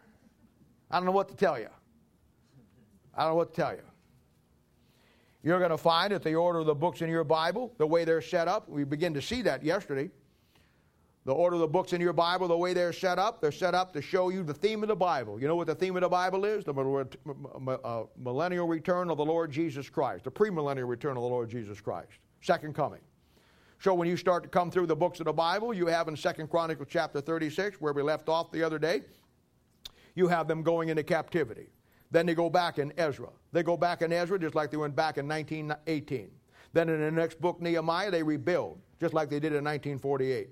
[0.91, 1.69] I don't know what to tell you.
[3.15, 3.83] I don't know what to tell you.
[5.47, 8.05] You're going to find that the order of the books in your Bible, the way
[8.05, 10.11] they're set up, we begin to see that yesterday.
[11.25, 13.73] The order of the books in your Bible, the way they're set up, they're set
[13.73, 15.41] up to show you the theme of the Bible.
[15.41, 16.65] You know what the theme of the Bible is?
[16.65, 16.75] The
[17.85, 21.81] uh, millennial return of the Lord Jesus Christ, the premillennial return of the Lord Jesus
[21.81, 23.01] Christ, second coming.
[23.79, 26.17] So when you start to come through the books of the Bible, you have in
[26.17, 29.03] Second Chronicles chapter 36, where we left off the other day,
[30.17, 31.69] you have them going into captivity.
[32.17, 33.29] Then they go back in Ezra.
[33.53, 36.31] They go back in Ezra just like they went back in 1918.
[36.73, 40.49] Then in the next book, Nehemiah, they rebuild, just like they did in 1948.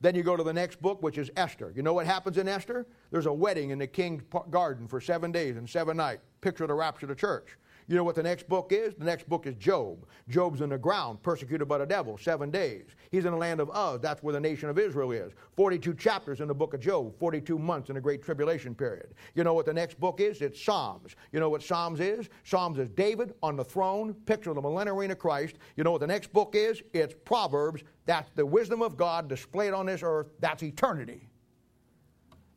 [0.00, 1.72] Then you go to the next book, which is Esther.
[1.74, 2.86] You know what happens in Esther?
[3.10, 6.22] There's a wedding in the king's garden for seven days and seven nights.
[6.42, 7.56] Picture the rapture of the church.
[7.86, 8.94] You know what the next book is?
[8.94, 10.06] The next book is Job.
[10.28, 12.86] Job's in the ground, persecuted by the devil, seven days.
[13.10, 14.00] He's in the land of Uz.
[14.00, 15.32] That's where the nation of Israel is.
[15.56, 19.14] 42 chapters in the book of Job, 42 months in the great tribulation period.
[19.34, 20.40] You know what the next book is?
[20.40, 21.16] It's Psalms.
[21.32, 22.28] You know what Psalms is?
[22.44, 25.56] Psalms is David on the throne, picture of the millennial reign of Christ.
[25.76, 26.82] You know what the next book is?
[26.92, 27.82] It's Proverbs.
[28.06, 30.28] That's the wisdom of God displayed on this earth.
[30.40, 31.29] That's eternity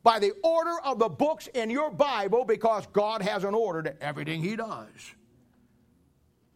[0.03, 4.03] by the order of the books in your Bible because God has an order to
[4.03, 5.15] everything He does.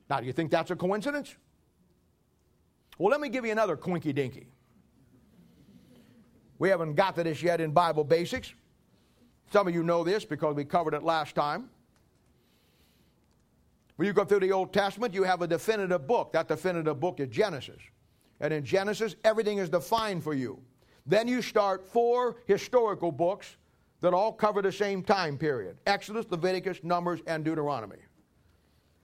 [0.10, 1.36] Now, do you think that's a coincidence?
[2.98, 4.48] Well, let me give you another quinky dinky.
[6.60, 8.54] We haven't got to this yet in Bible basics.
[9.52, 11.70] Some of you know this because we covered it last time.
[13.96, 16.34] When you go through the Old Testament, you have a definitive book.
[16.34, 17.82] That definitive book is Genesis.
[18.40, 20.62] And in Genesis, everything is defined for you.
[21.08, 23.56] Then you start four historical books
[24.02, 27.98] that all cover the same time period Exodus, Leviticus, Numbers, and Deuteronomy.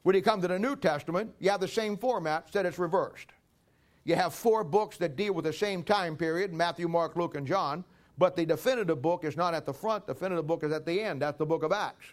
[0.03, 3.29] When you come to the New Testament, you have the same format, said it's reversed.
[4.03, 7.47] You have four books that deal with the same time period Matthew, Mark, Luke, and
[7.47, 7.85] John.
[8.17, 11.01] But the definitive book is not at the front, the definitive book is at the
[11.01, 11.21] end.
[11.21, 12.05] That's the book of Acts.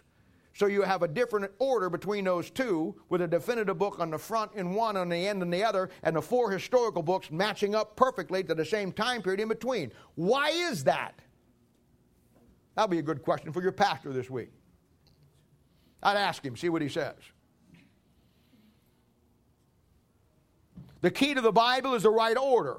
[0.53, 4.17] So you have a different order between those two, with a definitive book on the
[4.17, 7.73] front in one, on the end in the other, and the four historical books matching
[7.73, 9.91] up perfectly to the same time period in between.
[10.15, 11.19] Why is that?
[12.75, 14.51] That'll be a good question for your pastor this week.
[16.03, 17.15] I'd ask him, see what he says.
[21.01, 22.77] The key to the Bible is the right order.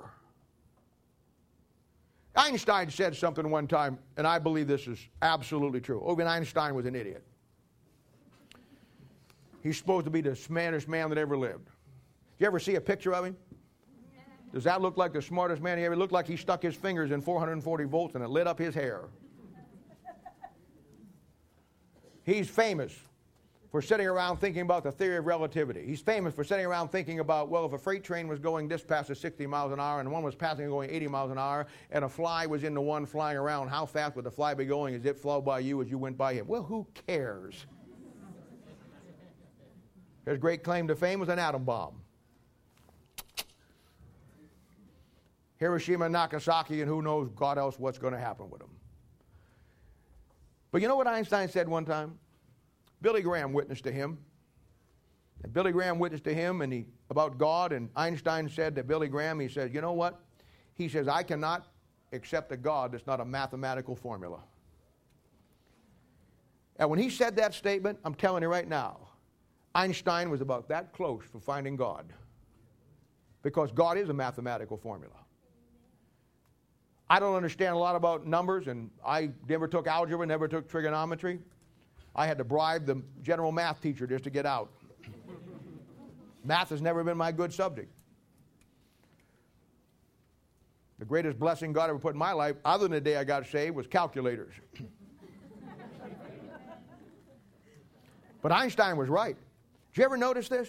[2.35, 6.07] Einstein said something one time, and I believe this is absolutely true.
[6.11, 7.27] Even Einstein was an idiot.
[9.63, 11.67] He's supposed to be the smartest man that ever lived.
[11.67, 13.37] Did you ever see a picture of him?
[14.53, 17.11] Does that look like the smartest man he ever looked like he stuck his fingers
[17.11, 19.05] in 440 volts and it lit up his hair?
[22.25, 22.93] He's famous
[23.71, 25.87] for sitting around thinking about the theory of relativity.
[25.87, 28.83] He's famous for sitting around thinking about, well, if a freight train was going this
[28.83, 31.39] past at 60 miles an hour and one was passing and going 80 miles an
[31.39, 34.53] hour and a fly was in the one flying around, how fast would the fly
[34.53, 36.47] be going as it flew by you as you went by him?
[36.47, 37.67] Well, who cares?
[40.27, 42.01] His great claim to fame was an atom bomb.
[45.59, 48.71] Hiroshima, Nagasaki, and who knows God else what's going to happen with them.
[50.73, 52.19] But you know what Einstein said one time?
[53.01, 54.19] Billy Graham witnessed to him.
[55.43, 59.07] And Billy Graham witnessed to him and he about God, and Einstein said to Billy
[59.07, 60.21] Graham, he said, You know what?
[60.75, 61.67] He says, I cannot
[62.13, 64.41] accept a God that's not a mathematical formula.
[66.77, 68.99] And when he said that statement, I'm telling you right now,
[69.75, 72.13] Einstein was about that close to finding God.
[73.43, 75.15] Because God is a mathematical formula.
[77.09, 81.41] I don't understand a lot about numbers, and I never took algebra, never took trigonometry.
[82.15, 84.71] I had to bribe the general math teacher just to get out.
[86.45, 87.93] math has never been my good subject.
[90.99, 93.47] The greatest blessing God ever put in my life, other than the day I got
[93.47, 94.55] saved, was calculators.
[98.43, 99.37] but Einstein was right.
[99.93, 100.69] Did you ever notice this?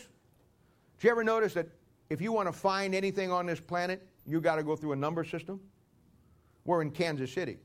[0.99, 1.67] Do you ever notice that
[2.09, 4.97] if you want to find anything on this planet, you got to go through a
[4.97, 5.61] number system?
[6.65, 7.57] We're in Kansas City.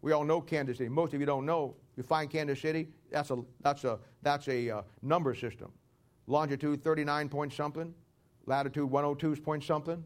[0.00, 0.88] We all know Kansas City.
[0.88, 1.76] Most of you don't know.
[1.96, 5.70] You find Kansas City, that's a, that's a, that's a uh, number system.
[6.26, 7.94] Longitude 39 point something,
[8.46, 10.02] latitude 102 point something.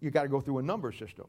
[0.00, 1.26] You got to go through a number system.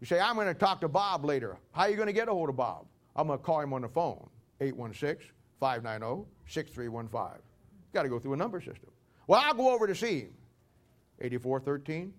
[0.00, 1.58] You say, I'm going to talk to Bob later.
[1.72, 2.86] How are you going to get a hold of Bob?
[3.14, 4.28] I'm going to call him on the phone,
[4.60, 7.47] 816 590 6315.
[7.92, 8.90] Got to go through a number system.
[9.26, 10.34] Well, I'll go over to see him.
[11.20, 12.12] 8413,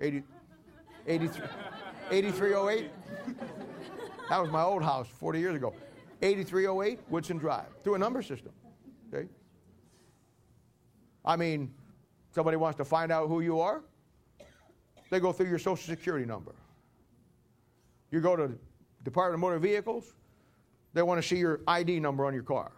[0.00, 0.22] 80,
[1.06, 1.42] 83,
[2.10, 2.90] 8308.
[4.28, 5.74] That was my old house 40 years ago.
[6.22, 8.52] 8308 Woodson Drive through a number system.
[9.12, 9.26] Okay?
[11.24, 11.74] I mean,
[12.34, 13.82] somebody wants to find out who you are,
[15.10, 16.54] they go through your social security number.
[18.10, 18.58] You go to the
[19.04, 20.14] Department of Motor Vehicles,
[20.94, 22.72] they want to see your ID number on your car.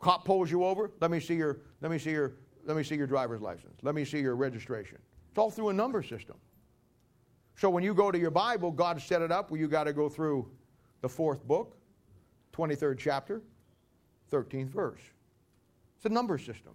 [0.00, 0.90] Cop pulls you over.
[1.00, 1.60] Let me see your.
[1.80, 2.34] Let me see your.
[2.64, 3.78] Let me see your driver's license.
[3.82, 4.98] Let me see your registration.
[5.30, 6.36] It's all through a number system.
[7.56, 9.92] So when you go to your Bible, God set it up where you got to
[9.92, 10.48] go through
[11.00, 11.76] the fourth book,
[12.52, 13.42] 23rd chapter,
[14.30, 15.00] 13th verse.
[15.96, 16.74] It's a number system.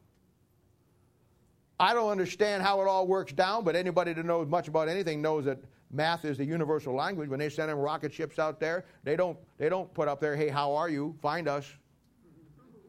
[1.79, 5.21] I don't understand how it all works down, but anybody that knows much about anything
[5.21, 5.59] knows that
[5.91, 7.29] math is the universal language.
[7.29, 10.35] When they send them rocket ships out there, they don't, they don't put up there,
[10.35, 11.15] hey, how are you?
[11.21, 11.65] Find us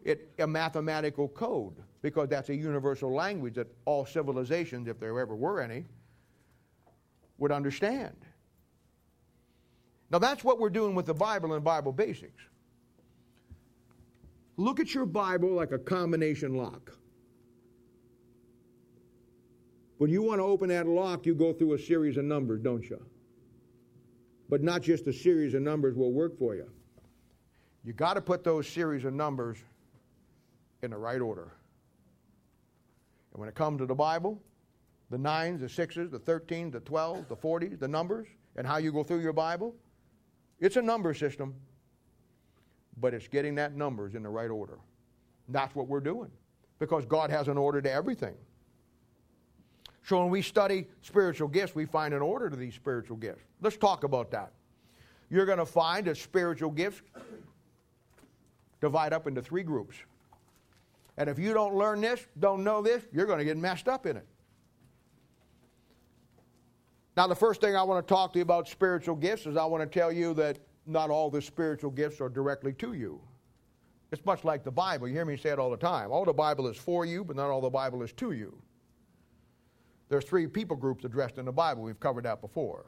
[0.04, 5.34] it, a mathematical code because that's a universal language that all civilizations, if there ever
[5.34, 5.86] were any,
[7.38, 8.14] would understand.
[10.10, 12.42] Now, that's what we're doing with the Bible and Bible basics.
[14.56, 16.92] Look at your Bible like a combination lock.
[19.98, 22.88] When you want to open that lock, you go through a series of numbers, don't
[22.88, 23.02] you?
[24.50, 26.68] But not just a series of numbers will work for you.
[27.84, 29.58] You got to put those series of numbers
[30.84, 31.52] in the right order.
[33.32, 34.40] And when it comes to the Bible,
[35.10, 38.92] the nines, the sixes, the 13s, the 12s, the 40s, the numbers, and how you
[38.92, 39.74] go through your Bible,
[40.60, 41.54] it's a number system,
[43.00, 44.78] but it's getting that numbers in the right order.
[45.48, 46.30] That's what we're doing
[46.78, 48.34] because God has an order to everything.
[50.04, 53.42] So when we study spiritual gifts, we find an order to these spiritual gifts.
[53.60, 54.52] Let's talk about that.
[55.30, 57.02] You're going to find that spiritual gifts
[58.80, 59.96] divide up into three groups.
[61.16, 64.06] And if you don't learn this, don't know this, you're going to get messed up
[64.06, 64.26] in it.
[67.16, 69.64] Now, the first thing I want to talk to you about spiritual gifts is I
[69.64, 73.20] want to tell you that not all the spiritual gifts are directly to you.
[74.10, 75.08] It's much like the Bible.
[75.08, 76.10] You hear me say it all the time.
[76.10, 78.56] All the Bible is for you, but not all the Bible is to you.
[80.08, 81.82] There's three people groups addressed in the Bible.
[81.82, 82.84] We've covered that before.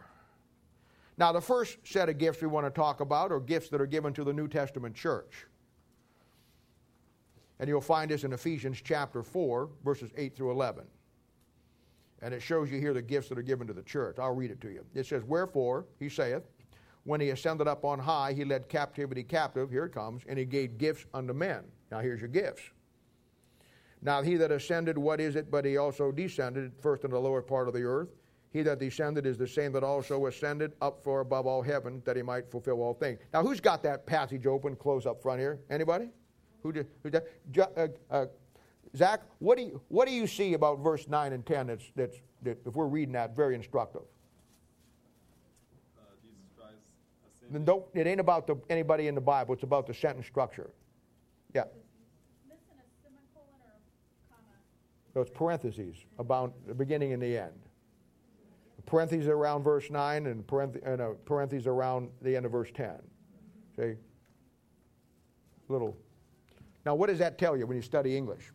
[1.18, 3.86] Now, the first set of gifts we want to talk about are gifts that are
[3.86, 5.46] given to the New Testament church.
[7.58, 10.84] And you'll find this in Ephesians chapter 4, verses 8 through 11.
[12.22, 14.18] And it shows you here the gifts that are given to the church.
[14.18, 14.84] I'll read it to you.
[14.94, 16.42] It says, Wherefore, he saith,
[17.04, 20.44] when he ascended up on high, he led captivity captive, here it comes, and he
[20.44, 21.62] gave gifts unto men.
[21.90, 22.62] Now here's your gifts.
[24.02, 25.50] Now he that ascended, what is it?
[25.50, 28.08] But he also descended first into the lower part of the earth.
[28.52, 32.16] He that descended is the same that also ascended up for above all heaven, that
[32.16, 33.20] he might fulfill all things.
[33.32, 35.60] Now who's got that passage open, close up front here?
[35.70, 36.08] Anybody?
[36.66, 36.86] Who did?
[37.04, 37.22] Who did
[37.60, 38.26] uh, uh,
[38.96, 41.68] Zach, what do you what do you see about verse nine and ten?
[41.68, 44.02] That's that's that if we're reading that, very instructive.
[47.48, 49.54] Then don't, it ain't about the, anybody in the Bible.
[49.54, 50.70] It's about the sentence structure.
[51.54, 51.62] Yeah.
[55.14, 57.52] So it's parentheses about the beginning and the end.
[58.84, 62.96] Parentheses around verse 9 and parentheses, and a parentheses around the end of verse 10.
[63.76, 63.94] See?
[65.68, 65.96] Little.
[66.86, 68.52] Now, what does that tell you when you study English?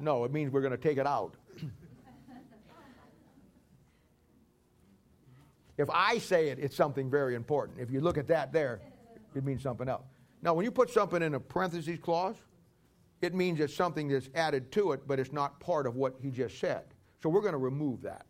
[0.00, 1.34] No, it means we're going to take it out.
[5.78, 7.80] If I say it, it's something very important.
[7.80, 8.80] If you look at that there,
[9.34, 10.04] it means something else.
[10.42, 12.36] Now, when you put something in a parentheses clause,
[13.22, 16.30] it means it's something that's added to it, but it's not part of what he
[16.30, 16.84] just said.
[17.22, 18.26] So we're going to remove that.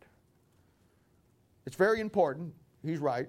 [1.65, 2.53] It's very important.
[2.81, 3.27] He's right.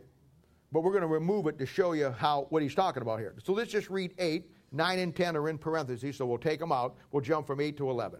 [0.74, 3.36] But we're going to remove it to show you how what he's talking about here.
[3.44, 4.50] So let's just read 8.
[4.72, 6.96] 9 and 10 are in parentheses, so we'll take them out.
[7.12, 8.18] We'll jump from 8 to 11.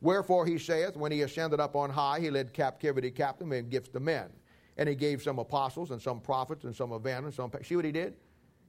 [0.00, 3.88] Wherefore he saith, When he ascended up on high, he led captivity captive and gifts
[3.88, 4.30] to men.
[4.76, 7.36] And he gave some apostles and some prophets and some evangelists.
[7.36, 8.14] Some, see what he did?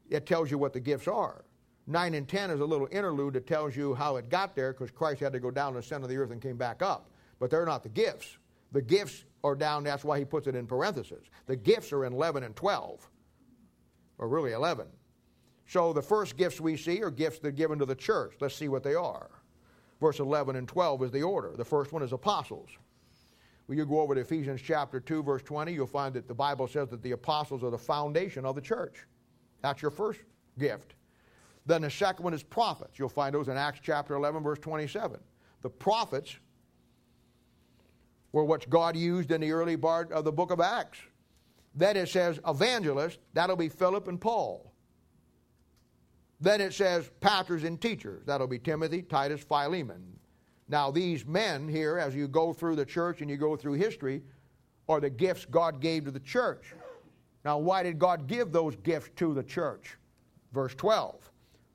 [0.10, 1.46] It tells you what the gifts are.
[1.86, 4.90] 9 and 10 is a little interlude that tells you how it got there because
[4.90, 7.12] Christ had to go down to the center of the earth and came back up.
[7.40, 8.40] But they're not the gifts.
[8.72, 11.26] The gifts are down, that's why he puts it in parentheses.
[11.48, 13.10] The gifts are in 11 and 12,
[14.18, 14.88] or really 11.
[15.68, 18.36] So the first gifts we see are gifts that are given to the church.
[18.40, 19.30] Let's see what they are.
[20.00, 21.54] Verse 11 and 12 is the order.
[21.56, 22.70] The first one is apostles.
[23.68, 26.68] When you go over to Ephesians chapter 2, verse 20, you'll find that the Bible
[26.68, 29.06] says that the apostles are the foundation of the church.
[29.62, 30.20] That's your first
[30.60, 30.96] gift.
[31.66, 32.98] Then the second one is prophets.
[32.98, 35.20] You'll find those in Acts chapter 11, verse 27.
[35.62, 36.38] The prophets
[38.32, 41.00] were what God used in the early part of the book of Acts.
[41.76, 44.74] Then it says evangelists, that'll be Philip and Paul.
[46.40, 50.20] Then it says pastors and teachers, that'll be Timothy, Titus, Philemon.
[50.68, 54.24] Now, these men here, as you go through the church and you go through history,
[54.90, 56.74] are the gifts God gave to the church.
[57.46, 59.98] Now, why did God give those gifts to the church?
[60.54, 61.32] Verse 12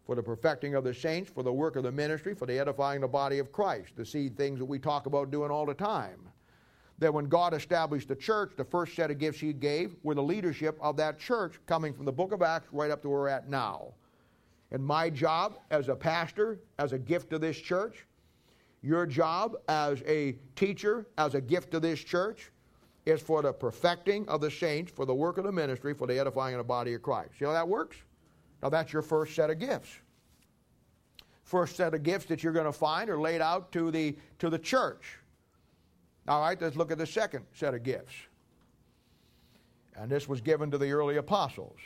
[0.06, 2.98] for the perfecting of the saints, for the work of the ministry, for the edifying
[2.98, 5.74] of the body of Christ, the seed things that we talk about doing all the
[5.74, 6.20] time.
[6.98, 10.22] That when God established the church, the first set of gifts He gave were the
[10.22, 13.28] leadership of that church, coming from the book of Acts right up to where we're
[13.28, 13.92] at now.
[14.70, 18.06] And my job as a pastor, as a gift to this church,
[18.82, 22.50] your job as a teacher, as a gift to this church,
[23.04, 26.18] is for the perfecting of the saints, for the work of the ministry, for the
[26.18, 27.30] edifying of the body of Christ.
[27.38, 27.96] See how that works?
[28.62, 29.90] Now that's your first set of gifts.
[31.44, 34.50] First set of gifts that you're going to find are laid out to the, to
[34.50, 35.18] the church.
[36.28, 38.14] All right, let's look at the second set of gifts.
[39.94, 41.78] And this was given to the early apostles.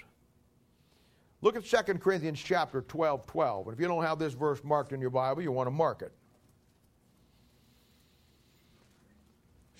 [1.42, 3.66] Look at 2 Corinthians chapter 12, 12.
[3.66, 6.02] And if you don't have this verse marked in your Bible, you want to mark
[6.02, 6.12] it.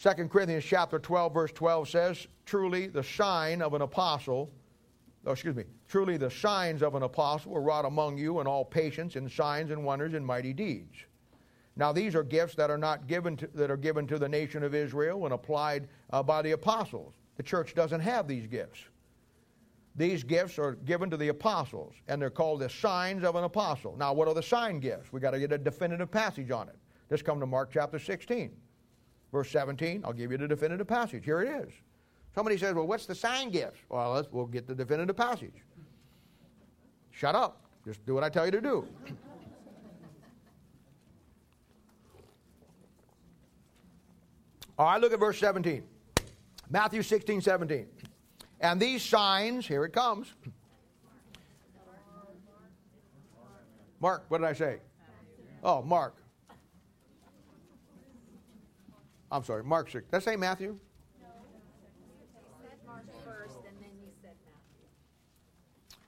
[0.03, 4.51] 2 Corinthians chapter 12, verse 12 says, Truly the sign of an apostle,
[5.27, 8.65] oh, excuse me, truly the signs of an apostle were wrought among you in all
[8.65, 11.05] patience in signs and wonders and mighty deeds.
[11.81, 14.63] Now these are gifts that are not given to, that are given to the nation
[14.63, 17.15] of Israel and applied uh, by the apostles.
[17.39, 18.81] The church doesn't have these gifts.
[19.97, 23.97] These gifts are given to the apostles, and they're called the signs of an apostle.
[23.97, 25.11] Now, what are the sign gifts?
[25.11, 26.77] We got to get a definitive passage on it.
[27.09, 28.53] Let's come to Mark chapter 16.
[29.33, 31.25] Verse 17, I'll give you the definitive passage.
[31.25, 31.73] Here it is.
[32.35, 35.65] Somebody says, Well, what's the sign gifts?" Well, let's, we'll get the definitive passage.
[37.11, 37.63] Shut up.
[37.87, 38.87] Just do what I tell you to do.
[44.81, 45.83] All right, look at verse 17.
[46.71, 47.87] Matthew 16, 17.
[48.63, 50.33] And these signs, here it comes.
[54.01, 54.79] Mark, what did I say?
[55.63, 56.17] Oh, Mark.
[59.31, 60.07] I'm sorry, Mark 6.
[60.07, 60.79] Did I say Matthew?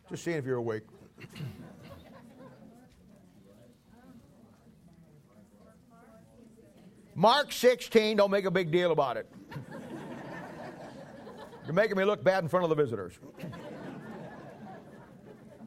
[0.08, 0.84] Just seeing if you're awake.
[7.14, 9.30] Mark 16, don't make a big deal about it.
[11.66, 13.12] You're making me look bad in front of the visitors.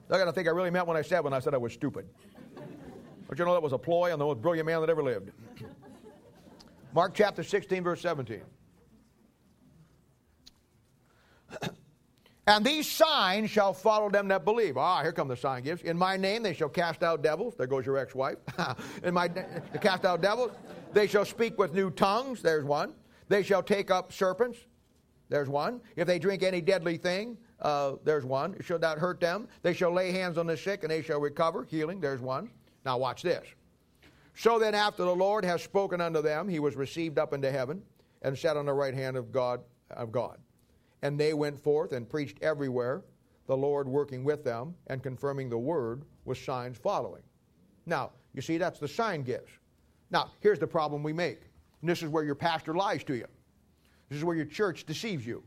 [0.08, 1.74] They're going to think I really meant what I said when I said I was
[1.74, 2.08] stupid.
[3.28, 5.32] But you know that was a ploy on the most brilliant man that ever lived.
[6.94, 8.42] Mark chapter 16, verse 17.
[12.48, 14.78] And these signs shall follow them that believe.
[14.78, 15.82] Ah, here come the sign gifts.
[15.82, 17.56] In my name they shall cast out devils.
[17.58, 18.38] There goes your ex-wife.
[19.04, 19.30] In my
[19.82, 20.52] cast out devils.
[20.94, 22.44] They shall speak with new tongues.
[22.44, 22.94] There's one.
[23.30, 24.60] They shall take up serpents.
[25.30, 25.82] There's one.
[25.96, 28.54] If they drink any deadly thing, uh, there's one.
[28.60, 29.48] It shall not hurt them.
[29.64, 31.64] They shall lay hands on the sick and they shall recover.
[31.64, 32.00] Healing.
[32.00, 32.52] There's one.
[32.86, 33.48] Now watch this.
[34.36, 37.82] So then, after the Lord has spoken unto them, he was received up into heaven
[38.22, 40.38] and sat on the right hand of God of God.
[41.06, 43.04] And they went forth and preached everywhere,
[43.46, 47.22] the Lord working with them and confirming the word with signs following.
[47.86, 49.52] Now, you see, that's the sign gifts.
[50.10, 51.42] Now, here's the problem we make.
[51.82, 53.28] And this is where your pastor lies to you.
[54.10, 55.44] This is where your church deceives you.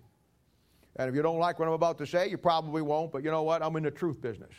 [0.94, 3.32] And if you don't like what I'm about to say, you probably won't, but you
[3.32, 3.60] know what?
[3.60, 4.52] I'm in the truth business.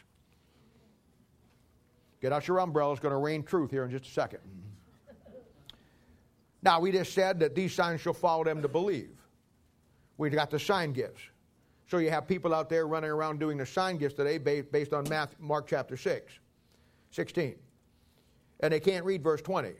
[2.21, 2.91] Get out your umbrella.
[2.91, 4.41] It's going to rain truth here in just a second.
[6.61, 9.18] Now, we just said that these signs shall follow them to believe.
[10.19, 11.21] We've got the sign gifts.
[11.87, 15.07] So you have people out there running around doing the sign gifts today based on
[15.39, 16.33] Mark chapter 6,
[17.09, 17.55] 16.
[18.59, 19.71] And they can't read verse 20.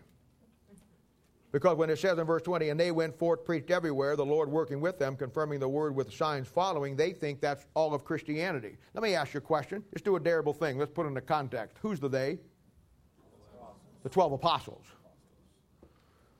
[1.51, 4.49] Because when it says in verse 20, and they went forth, preached everywhere, the Lord
[4.49, 8.77] working with them, confirming the word with signs following, they think that's all of Christianity.
[8.93, 9.83] Let me ask you a question.
[9.91, 10.77] Let's do a terrible thing.
[10.77, 11.77] Let's put it into context.
[11.81, 12.39] Who's the they?
[14.03, 14.85] The 12 apostles.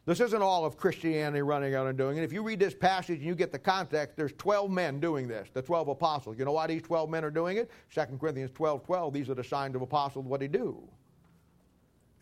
[0.10, 2.24] This isn't all of Christianity running out and doing it.
[2.24, 5.50] If you read this passage and you get the context, there's 12 men doing this,
[5.54, 6.36] the 12 apostles.
[6.40, 7.70] You know why these 12 men are doing it?
[7.94, 10.80] 2 Corinthians 12 12, these are the signs of apostles, what they do.
[10.80, 10.90] You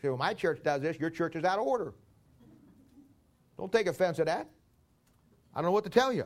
[0.02, 1.94] say, well, my church does this, your church is out of order.
[3.58, 4.50] Don't take offense at that.
[5.56, 6.26] I don't know what to tell you.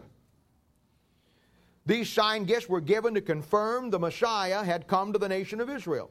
[1.86, 5.70] These sign gifts were given to confirm the Messiah had come to the nation of
[5.70, 6.10] Israel.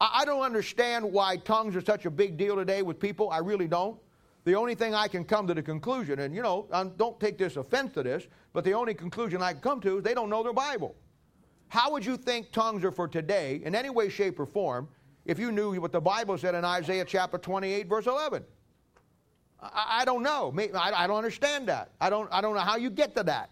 [0.00, 3.30] I don't understand why tongues are such a big deal today with people.
[3.30, 3.96] I really don't.
[4.44, 6.66] The only thing I can come to the conclusion, and you know,
[6.96, 10.02] don't take this offense to this, but the only conclusion I can come to is
[10.02, 10.96] they don't know their Bible.
[11.68, 14.88] How would you think tongues are for today, in any way, shape, or form,
[15.24, 18.44] if you knew what the Bible said in Isaiah chapter 28, verse 11?
[19.62, 20.52] I, I don't know.
[20.74, 21.92] I, I, don't understand that.
[22.00, 23.50] I don't, I don't know how you get to that.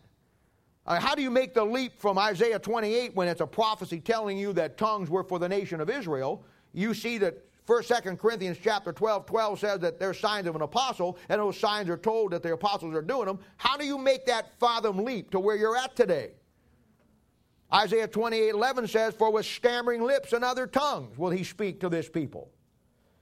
[0.87, 4.37] Uh, how do you make the leap from Isaiah 28 when it's a prophecy telling
[4.37, 6.45] you that tongues were for the nation of Israel?
[6.73, 10.62] You see that First, Second Corinthians chapter 12, 12 says that there's signs of an
[10.62, 13.39] apostle, and those signs are told that the apostles are doing them.
[13.57, 16.32] How do you make that fathom leap to where you're at today?
[17.73, 21.89] Isaiah 28, 11 says, For with stammering lips and other tongues will he speak to
[21.89, 22.51] this people.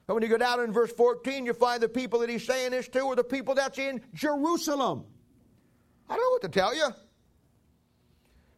[0.07, 2.71] And when you go down in verse 14, you find the people that he's saying
[2.71, 5.05] this to are the people that's in Jerusalem.
[6.09, 6.89] I don't know what to tell you.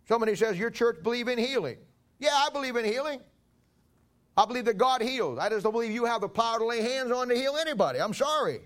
[0.07, 1.79] Somebody says, Your church believe in healing.
[2.21, 3.21] Yeah, I believe in healing.
[4.41, 5.39] I believe that God heals.
[5.39, 8.01] I just don't believe you have the power to lay hands on to heal anybody.
[8.01, 8.61] I'm sorry.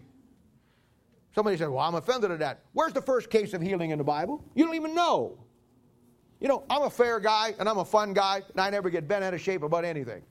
[1.35, 2.61] Somebody said, Well, I'm offended at that.
[2.75, 4.45] Where's the first case of healing in the Bible?
[4.55, 5.37] You don't even know.
[6.39, 9.09] You know, I'm a fair guy and I'm a fun guy, and I never get
[9.09, 10.23] bent out of shape about anything.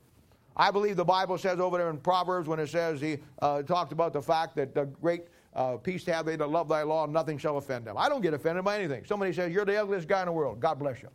[0.56, 3.92] I believe the Bible says over there in Proverbs when it says he uh, talked
[3.92, 5.24] about the fact that the great
[5.56, 7.98] uh, peace have they that love thy law, and nothing shall offend them.
[7.98, 9.04] I don't get offended by anything.
[9.04, 10.62] Somebody says, You're the ugliest guy in the world.
[10.62, 11.10] God bless you.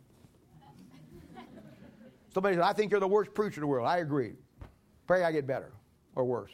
[2.39, 3.85] Somebody said, I think you're the worst preacher in the world.
[3.85, 4.31] I agree.
[5.07, 5.73] Pray I get better
[6.15, 6.53] or worse.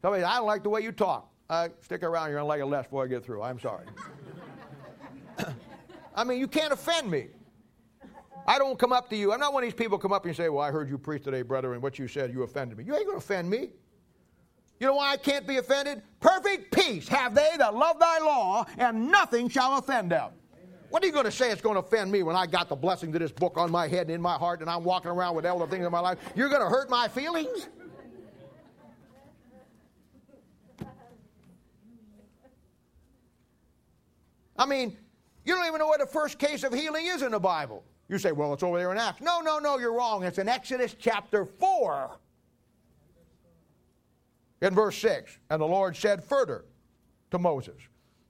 [0.00, 1.30] Somebody said, I don't like the way you talk.
[1.50, 3.42] Uh, stick around, you're going to like it less before I get through.
[3.42, 3.84] I'm sorry.
[6.16, 7.26] I mean, you can't offend me.
[8.46, 9.34] I don't come up to you.
[9.34, 11.24] I'm not one of these people come up and say, Well, I heard you preach
[11.24, 12.84] today, brother, and what you said, you offended me.
[12.84, 13.68] You ain't going to offend me.
[14.80, 16.00] You know why I can't be offended?
[16.20, 20.30] Perfect peace have they that love thy law, and nothing shall offend them.
[20.92, 22.76] What are you going to say it's going to offend me when I got the
[22.76, 25.34] blessings of this book on my head and in my heart and I'm walking around
[25.34, 26.18] with all the things in my life?
[26.36, 27.66] You're going to hurt my feelings?
[34.58, 34.94] I mean,
[35.46, 37.84] you don't even know what the first case of healing is in the Bible.
[38.10, 39.22] You say, well, it's over there in Acts.
[39.22, 40.24] No, no, no, you're wrong.
[40.24, 42.18] It's in Exodus chapter 4.
[44.60, 46.66] In verse 6, and the Lord said further
[47.30, 47.80] to Moses,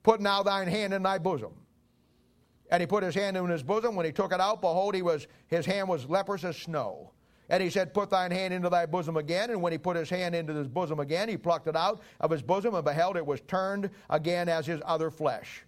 [0.05, 1.55] Put now thine hand in thy bosom.
[2.73, 3.95] And he put his hand in his bosom.
[3.95, 7.13] When he took it out, behold, he was, his hand was leprous as snow.
[7.51, 9.51] And he said, Put thine hand into thy bosom again.
[9.51, 12.31] And when he put his hand into his bosom again, he plucked it out of
[12.31, 15.65] his bosom, and beheld it was turned again as his other flesh.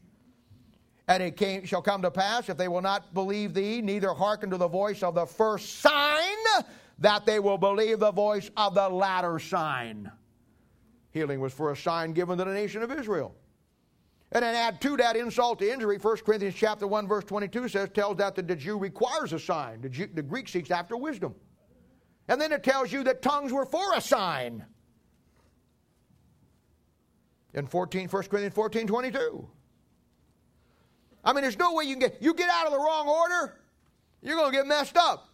[1.06, 4.48] And it came, shall come to pass, if they will not believe thee, neither hearken
[4.48, 6.64] to the voice of the first sign,
[7.01, 10.10] that they will believe the voice of the latter sign.
[11.10, 13.35] Healing was for a sign given to the nation of Israel.
[14.35, 17.89] And then add to that insult to injury, 1 Corinthians chapter 1, verse 22 says,
[17.94, 19.81] tells that the Jew requires a sign.
[19.81, 21.36] The, Jew, the Greek seeks after wisdom.
[22.27, 24.65] And then it tells you that tongues were for a sign.
[27.55, 29.48] In 14, 1 Corinthians 14, 22.
[31.24, 33.61] I mean, there's no way you can get, you get out of the wrong order,
[34.20, 35.28] you're going to get messed up.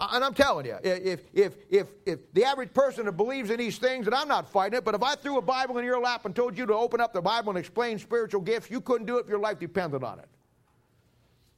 [0.00, 3.76] And I'm telling you, if, if, if, if the average person that believes in these
[3.76, 6.24] things, and I'm not fighting it, but if I threw a Bible in your lap
[6.24, 9.18] and told you to open up the Bible and explain spiritual gifts, you couldn't do
[9.18, 10.28] it if your life depended on it.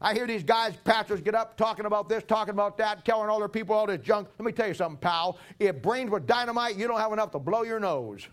[0.01, 3.39] I hear these guys, pastors, get up talking about this, talking about that, telling all
[3.39, 4.27] their people all this junk.
[4.36, 5.39] Let me tell you something, pal.
[5.60, 8.27] If brains were dynamite, you don't have enough to blow your nose.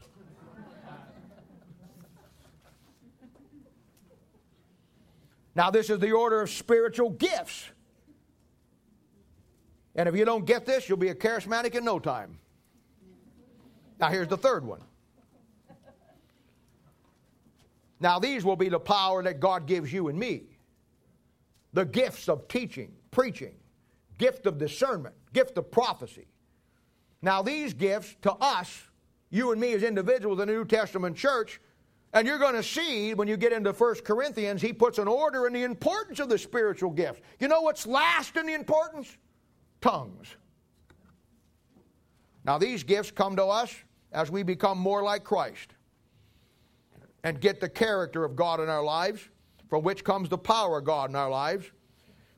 [5.54, 7.70] now, this is the order of spiritual gifts.
[10.00, 12.38] And if you don't get this, you'll be a charismatic in no time.
[14.00, 14.80] Now, here's the third one.
[18.00, 20.44] Now, these will be the power that God gives you and me
[21.74, 23.56] the gifts of teaching, preaching,
[24.18, 26.28] gift of discernment, gift of prophecy.
[27.22, 28.82] Now, these gifts to us,
[29.30, 31.60] you and me as individuals in the New Testament church,
[32.14, 35.46] and you're going to see when you get into 1 Corinthians, he puts an order
[35.46, 37.20] in the importance of the spiritual gifts.
[37.42, 39.18] You know what's last in the importance?
[39.82, 40.36] Tongues.
[42.46, 43.76] Now, these gifts come to us
[44.12, 45.74] as we become more like Christ
[47.24, 49.28] and get the character of God in our lives,
[49.70, 51.70] from which comes the power of God in our lives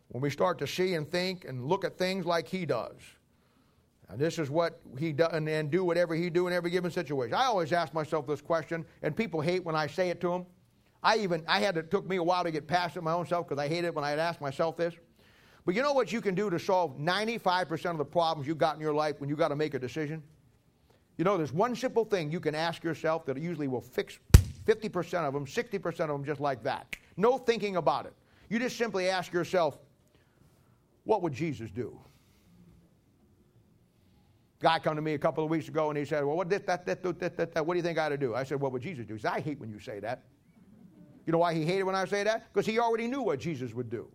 [0.09, 2.97] when we start to see and think and look at things like He does.
[4.09, 7.33] And this is what He does and do whatever He do in every given situation.
[7.33, 10.45] I always ask myself this question, and people hate when I say it to them.
[11.03, 13.25] I even I had it took me a while to get past it my own
[13.25, 14.93] self because I hated when I had asked myself this.
[15.65, 18.75] But you know what you can do to solve 95% of the problems you've got
[18.75, 20.23] in your life when you've got to make a decision?
[21.17, 24.17] You know, there's one simple thing you can ask yourself that usually will fix
[24.65, 26.95] 50% of them, 60% of them just like that.
[27.17, 28.13] No thinking about it.
[28.49, 29.77] You just simply ask yourself,
[31.03, 31.97] what would Jesus do?
[34.59, 36.67] Guy come to me a couple of weeks ago and he said, Well, what, that,
[36.67, 38.35] that, that, that, that, what do you think I ought to do?
[38.35, 39.15] I said, What would Jesus do?
[39.15, 40.23] He said, I hate when you say that.
[41.25, 42.51] You know why he hated when I say that?
[42.53, 44.07] Because he already knew what Jesus would do.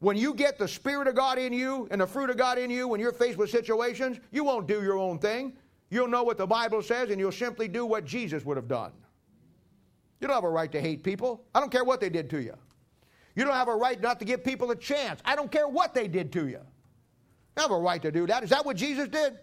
[0.00, 2.70] When you get the Spirit of God in you and the fruit of God in
[2.70, 5.54] you, when you're faced with situations, you won't do your own thing.
[5.90, 8.92] You'll know what the Bible says and you'll simply do what Jesus would have done.
[10.20, 11.44] You don't have a right to hate people.
[11.54, 12.54] I don't care what they did to you.
[13.34, 15.20] You don't have a right not to give people a chance.
[15.24, 16.60] I don't care what they did to you.
[17.56, 18.42] You have a right to do that.
[18.42, 19.38] Is that what Jesus did?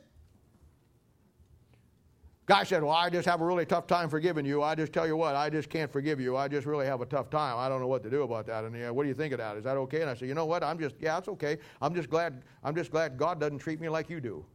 [2.46, 4.62] Guy said, Well, I just have a really tough time forgiving you.
[4.62, 6.36] I just tell you what, I just can't forgive you.
[6.36, 7.58] I just really have a tough time.
[7.58, 8.66] I don't know what to do about that.
[8.66, 9.56] And yeah, what do you think of that?
[9.56, 10.02] Is that okay?
[10.02, 10.64] And I said, You know what?
[10.64, 11.58] I'm just, yeah, it's okay.
[11.82, 14.46] I'm just glad, I'm just glad God doesn't treat me like you do.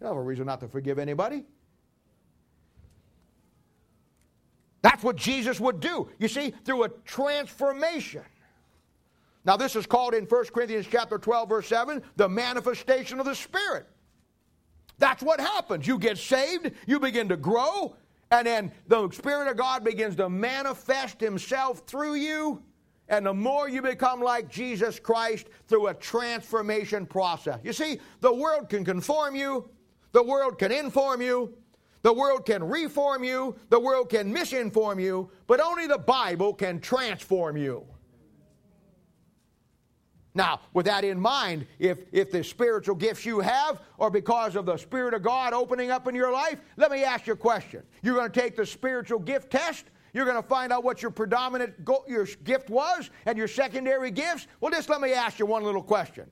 [0.00, 1.44] You have a reason not to forgive anybody.
[4.82, 6.08] That's what Jesus would do.
[6.18, 8.22] You see, through a transformation.
[9.44, 13.34] Now, this is called in 1 Corinthians chapter 12, verse 7, the manifestation of the
[13.34, 13.86] Spirit.
[15.00, 15.86] That's what happens.
[15.86, 17.96] You get saved, you begin to grow,
[18.30, 22.62] and then the Spirit of God begins to manifest Himself through you.
[23.08, 27.58] And the more you become like Jesus Christ through a transformation process.
[27.64, 29.68] You see, the world can conform you,
[30.12, 31.54] the world can inform you,
[32.02, 36.78] the world can reform you, the world can misinform you, but only the Bible can
[36.78, 37.84] transform you.
[40.34, 44.64] Now, with that in mind, if, if the spiritual gifts you have are because of
[44.64, 47.82] the Spirit of God opening up in your life, let me ask you a question.
[48.02, 49.86] You're going to take the spiritual gift test.
[50.12, 54.10] You're going to find out what your predominant go- your gift was and your secondary
[54.12, 54.46] gifts.
[54.60, 56.30] Well, just let me ask you one little question.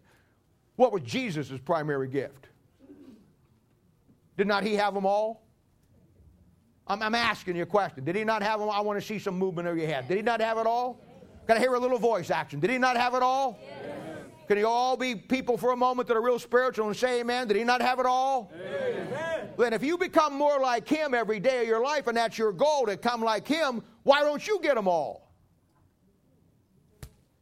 [0.76, 2.46] What was Jesus' primary gift?
[4.36, 5.42] Did not he have them all?
[6.86, 8.04] I'm, I'm asking you a question.
[8.04, 8.70] Did he not have them?
[8.70, 10.06] I want to see some movement of your head.
[10.06, 11.00] Did he not have it all?
[11.48, 12.60] Can I hear a little voice action?
[12.60, 13.58] Did he not have it all?
[14.48, 17.48] Can you all be people for a moment that are real spiritual and say amen?
[17.48, 18.52] Did he not have it all?
[18.54, 19.48] Amen.
[19.56, 22.52] Then if you become more like him every day of your life and that's your
[22.52, 25.32] goal to come like him, why don't you get them all?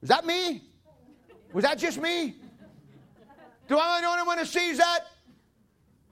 [0.00, 0.62] Is that me?
[1.52, 2.36] Was that just me?
[3.66, 5.00] Do I know anyone that sees that?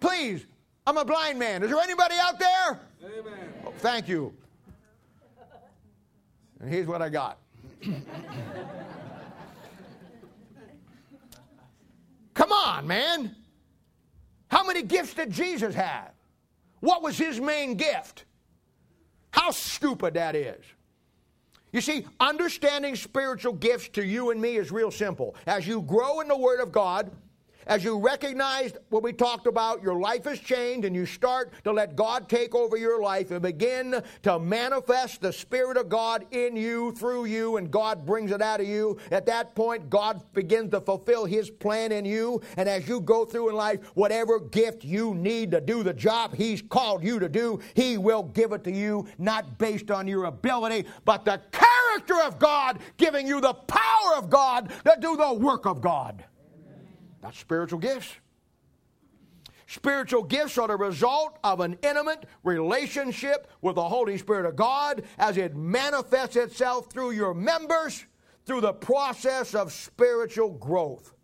[0.00, 0.44] Please,
[0.84, 1.62] I'm a blind man.
[1.62, 2.80] Is there anybody out there?
[3.04, 3.52] Amen.
[3.64, 4.34] Oh, thank you.
[6.58, 7.38] And here's what I got.
[12.34, 13.34] Come on, man.
[14.48, 16.12] How many gifts did Jesus have?
[16.80, 18.24] What was his main gift?
[19.30, 20.64] How stupid that is.
[21.72, 25.34] You see, understanding spiritual gifts to you and me is real simple.
[25.46, 27.10] As you grow in the Word of God,
[27.66, 31.72] as you recognize what we talked about, your life has changed, and you start to
[31.72, 36.56] let God take over your life and begin to manifest the Spirit of God in
[36.56, 38.98] you, through you, and God brings it out of you.
[39.10, 42.40] At that point, God begins to fulfill His plan in you.
[42.56, 46.34] And as you go through in life, whatever gift you need to do the job
[46.34, 50.24] He's called you to do, He will give it to you, not based on your
[50.24, 55.32] ability, but the character of God giving you the power of God to do the
[55.32, 56.24] work of God.
[57.24, 58.12] That's spiritual gifts.
[59.66, 65.04] Spiritual gifts are the result of an intimate relationship with the Holy Spirit of God
[65.18, 68.04] as it manifests itself through your members
[68.44, 71.14] through the process of spiritual growth.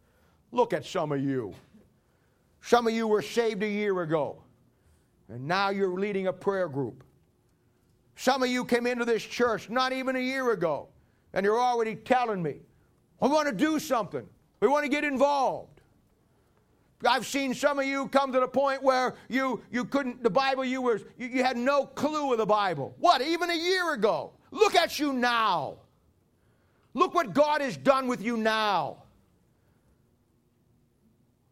[0.52, 1.52] Look at some of you.
[2.62, 4.42] Some of you were saved a year ago,
[5.28, 7.04] and now you're leading a prayer group.
[8.16, 10.88] Some of you came into this church not even a year ago,
[11.34, 12.62] and you're already telling me,
[13.20, 14.26] I want to do something.
[14.60, 15.79] We want to get involved.
[17.06, 20.64] I've seen some of you come to the point where you, you couldn't, the Bible,
[20.64, 22.94] you, were, you, you had no clue of the Bible.
[22.98, 24.32] What, even a year ago?
[24.50, 25.76] Look at you now.
[26.92, 29.04] Look what God has done with you now.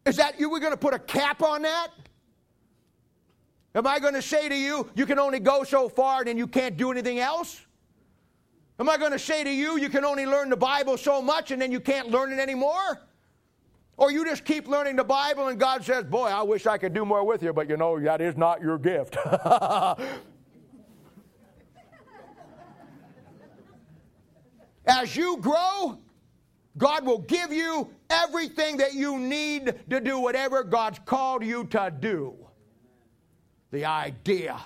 [0.05, 0.51] Is that you?
[0.51, 1.89] We're going to put a cap on that?
[3.75, 6.39] Am I going to say to you, you can only go so far and then
[6.39, 7.65] you can't do anything else?
[8.81, 11.51] Am I going to say to you, you can only learn the Bible so much
[11.51, 13.01] and then you can't learn it anymore?
[13.99, 16.95] Or you just keep learning the Bible and God says, Boy, I wish I could
[16.95, 19.17] do more with you, but you know, that is not your gift.
[24.87, 25.99] As you grow,
[26.79, 31.93] God will give you everything that you need to do whatever God's called you to
[31.99, 32.37] do.
[33.73, 34.61] The idea,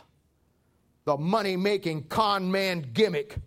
[1.06, 3.38] the money making con man gimmick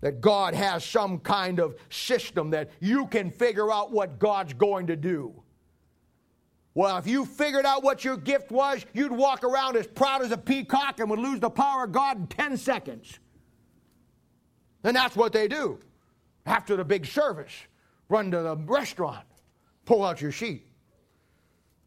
[0.00, 4.86] that God has some kind of system that you can figure out what God's going
[4.88, 5.42] to do.
[6.74, 10.30] Well, if you figured out what your gift was, you'd walk around as proud as
[10.30, 13.18] a peacock and would lose the power of God in 10 seconds.
[14.84, 15.80] And that's what they do.
[16.46, 17.52] After the big service,
[18.08, 19.26] run to the restaurant,
[19.84, 20.66] pull out your sheet.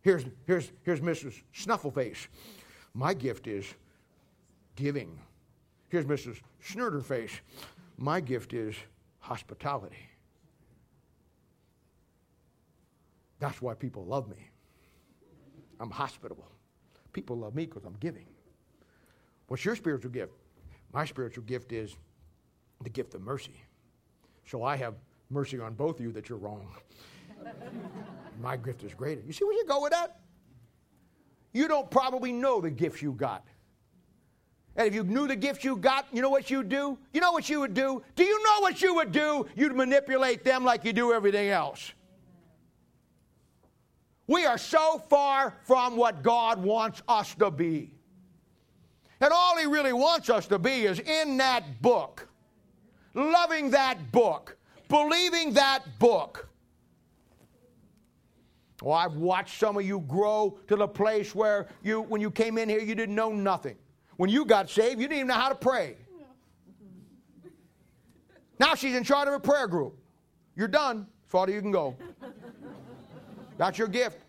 [0.02, 1.42] Here's, here's, here's Mrs.
[1.56, 2.28] Snuffleface.
[2.94, 3.66] My gift is
[4.76, 5.18] giving.
[5.90, 6.42] Here's Mrs.
[6.64, 7.40] Snurderface.
[8.02, 8.76] My gift is
[9.20, 10.10] hospitality.
[13.38, 14.50] That's why people love me.
[15.80, 16.48] I'm hospitable.
[17.14, 18.26] People love me because I'm giving.
[19.50, 20.32] What's your spiritual gift?
[20.92, 21.96] My spiritual gift is
[22.82, 23.62] the gift of mercy.
[24.48, 24.96] So I have
[25.30, 26.74] mercy on both of you that you're wrong.
[28.42, 29.22] My gift is greater.
[29.28, 30.22] You see where you go with that?
[31.54, 33.46] You don't probably know the gifts you got.
[34.76, 36.98] And if you knew the gifts you got, you know what you'd do?
[37.14, 38.02] You know what you would do?
[38.16, 39.46] Do you know what you would do?
[39.56, 41.92] You'd manipulate them like you do everything else.
[44.28, 47.92] We are so far from what God wants us to be.
[49.20, 52.28] And all He really wants us to be is in that book,
[53.14, 54.58] loving that book,
[54.88, 56.48] believing that book.
[58.82, 62.58] Well, I've watched some of you grow to the place where you, when you came
[62.58, 63.76] in here, you didn't know nothing.
[64.22, 65.96] When you got saved, you didn't even know how to pray.
[68.60, 69.98] Now she's in charge of a prayer group.
[70.56, 71.08] You're done.
[71.26, 71.98] As far as you can go.
[73.58, 74.20] That's your gift.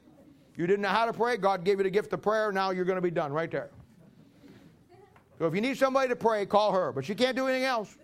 [0.57, 1.37] You didn't know how to pray.
[1.37, 2.51] God gave you the gift of prayer.
[2.53, 3.69] Now you're going to be done right there.
[5.39, 6.91] So if you need somebody to pray, call her.
[6.91, 7.95] But she can't do anything else.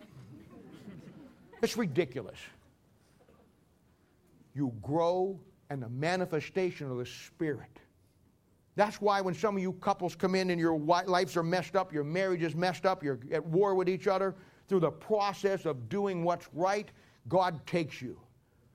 [1.62, 2.36] It's ridiculous.
[4.54, 5.40] You grow
[5.70, 7.77] in the manifestation of the Spirit.
[8.78, 11.92] That's why when some of you couples come in and your lives are messed up,
[11.92, 14.36] your marriage is messed up, you're at war with each other,
[14.68, 16.88] through the process of doing what's right,
[17.26, 18.20] God takes you.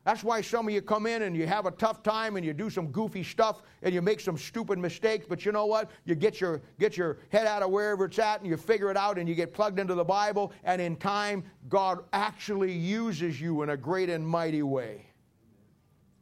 [0.04, 2.52] That's why some of you come in and you have a tough time and you
[2.52, 5.90] do some goofy stuff and you make some stupid mistakes, but you know what?
[6.04, 8.98] You get your, get your head out of wherever it's at and you figure it
[8.98, 13.62] out and you get plugged into the Bible, and in time, God actually uses you
[13.62, 15.06] in a great and mighty way.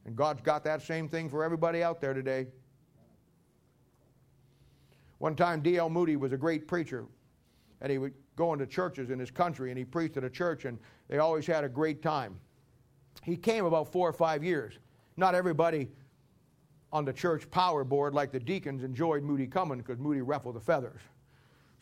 [0.06, 2.46] And God's got that same thing for everybody out there today.
[5.22, 5.88] One time, D.L.
[5.88, 7.06] Moody was a great preacher,
[7.80, 10.66] and he would go into churches in his country, and he preached at a church,
[10.66, 10.80] and
[11.10, 12.40] they always had a great time.
[13.22, 14.80] He came about four or five years.
[15.18, 15.90] Not everybody
[16.92, 20.60] on the church power board, like the deacons, enjoyed Moody coming because Moody ruffled the
[20.60, 21.02] feathers.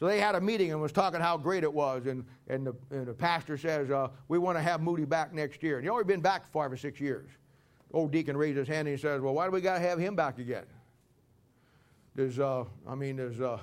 [0.02, 2.76] So they had a meeting and was talking how great it was, and, and, the,
[2.92, 5.78] and the pastor says, uh, we want to have Moody back next year.
[5.78, 7.30] And he already been back five or six years.
[7.94, 9.98] old deacon raised his hand and he says, well, why do we got to have
[9.98, 10.66] him back again?
[12.16, 13.60] There's, uh, I mean, there's, uh,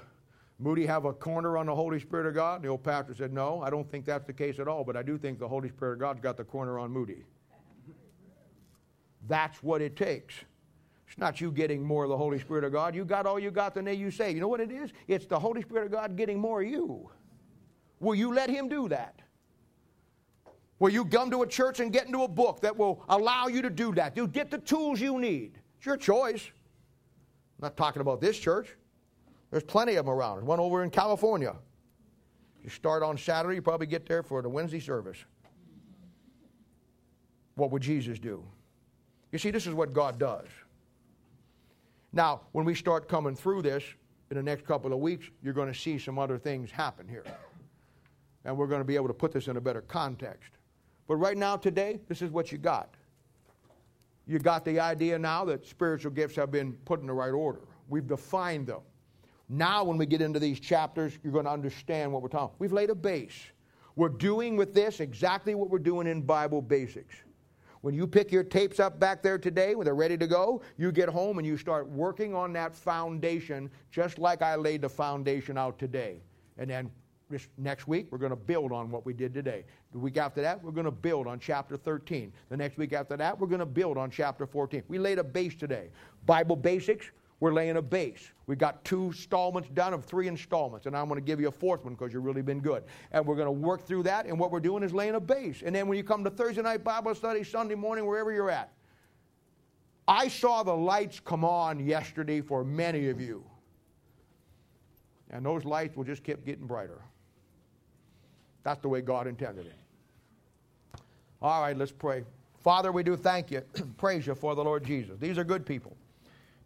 [0.59, 2.63] Moody have a corner on the Holy Spirit of God?
[2.63, 5.03] The old pastor said, No, I don't think that's the case at all, but I
[5.03, 7.25] do think the Holy Spirit of God's got the corner on Moody.
[9.29, 10.35] That's what it takes.
[11.07, 12.95] It's not you getting more of the Holy Spirit of God.
[12.95, 14.31] You got all you got the day you say.
[14.33, 14.93] You know what it is?
[15.09, 17.11] It's the Holy Spirit of God getting more of you.
[18.01, 19.21] Will you let Him do that?
[20.79, 23.63] Will you come to a church and get into a book that will allow you
[23.63, 24.17] to do that?
[24.17, 25.59] You get the tools you need.
[25.77, 26.51] It's your choice.
[27.59, 28.69] I'm not talking about this church.
[29.51, 30.37] There's plenty of them around.
[30.37, 31.55] There's one over in California.
[32.63, 35.19] You start on Saturday, you probably get there for the Wednesday service.
[37.55, 38.45] What would Jesus do?
[39.33, 40.49] You see, this is what God does.
[42.13, 43.85] Now, when we start coming through this
[44.31, 47.25] in the next couple of weeks, you're going to see some other things happen here.
[48.45, 50.53] And we're going to be able to put this in a better context.
[51.09, 52.95] But right now, today, this is what you got.
[54.27, 57.61] You got the idea now that spiritual gifts have been put in the right order.
[57.89, 58.81] We've defined them.
[59.49, 62.57] Now, when we get into these chapters, you're going to understand what we're talking.
[62.59, 63.41] We've laid a base.
[63.95, 67.15] We're doing with this exactly what we're doing in Bible basics.
[67.83, 70.91] When you pick your tapes up back there today when they're ready to go, you
[70.91, 75.57] get home and you start working on that foundation just like I laid the foundation
[75.57, 76.21] out today.
[76.59, 76.91] And then
[77.29, 79.65] this next week, we're going to build on what we did today.
[79.93, 82.33] The week after that, we're going to build on chapter 13.
[82.51, 84.85] The next week after that, we're going to build on chapter 14.
[84.89, 85.89] We laid a base today.
[86.25, 88.31] Bible basics, we're laying a base.
[88.47, 91.53] We got two installments done of three installments, and I'm going to give you a
[91.53, 92.85] fourth one because you've really been good.
[93.13, 95.63] And we're going to work through that, and what we're doing is laying a base.
[95.65, 98.73] And then when you come to Thursday night Bible study, Sunday morning, wherever you're at,
[100.09, 103.45] I saw the lights come on yesterday for many of you.
[105.31, 107.03] And those lights will just keep getting brighter.
[108.67, 111.01] That's the way God intended it.
[111.41, 112.25] All right, let's pray.
[112.59, 113.61] Father, we do thank you,
[113.97, 115.21] praise you for the Lord Jesus.
[115.21, 115.97] These are good people.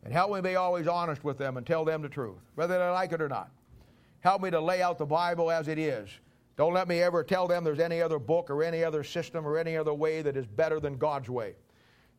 [0.02, 2.89] And help me be always honest with them and tell them the truth, whether they
[2.89, 3.51] like it or not.
[4.20, 6.09] Help me to lay out the Bible as it is.
[6.56, 9.59] Don't let me ever tell them there's any other book or any other system or
[9.59, 11.52] any other way that is better than God's way.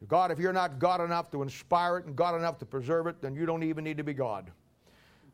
[0.07, 3.19] God, if you're not God enough to inspire it and God enough to preserve it,
[3.19, 4.51] then you don't even need to be God.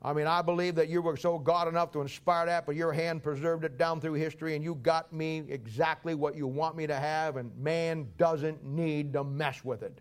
[0.01, 2.93] I mean, I believe that you were so God enough to inspire that, but your
[2.93, 6.85] hand preserved it down through history, and you got me exactly what you want me
[6.85, 9.99] to have, and man doesn't need to mess with it.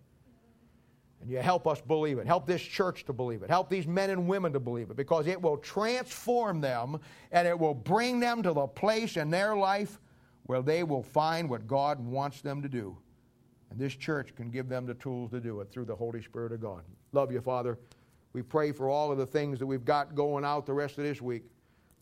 [1.21, 2.27] And you help us believe it.
[2.27, 3.49] Help this church to believe it.
[3.49, 7.01] Help these men and women to believe it because it will transform them
[7.33, 9.99] and it will bring them to the place in their life
[10.45, 12.97] where they will find what God wants them to do.
[13.71, 16.53] And this church can give them the tools to do it through the Holy Spirit
[16.53, 16.83] of God.
[17.13, 17.79] Love you, Father.
[18.37, 21.05] We pray for all of the things that we've got going out the rest of
[21.05, 21.45] this week.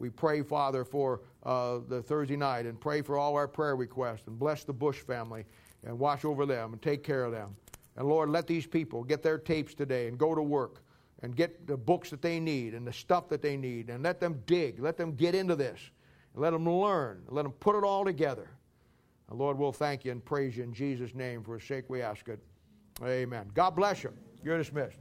[0.00, 4.26] We pray, Father, for uh, the Thursday night and pray for all our prayer requests
[4.26, 5.44] and bless the Bush family
[5.86, 7.54] and watch over them and take care of them.
[7.96, 10.82] And Lord, let these people get their tapes today and go to work
[11.22, 14.18] and get the books that they need and the stuff that they need and let
[14.18, 14.80] them dig.
[14.80, 15.78] Let them get into this.
[16.32, 17.22] And let them learn.
[17.28, 18.50] Let them put it all together.
[19.30, 21.44] And Lord, we'll thank you and praise you in Jesus' name.
[21.44, 22.40] For his sake we ask it.
[23.04, 23.52] Amen.
[23.54, 24.12] God bless you.
[24.42, 24.98] You're dismissed.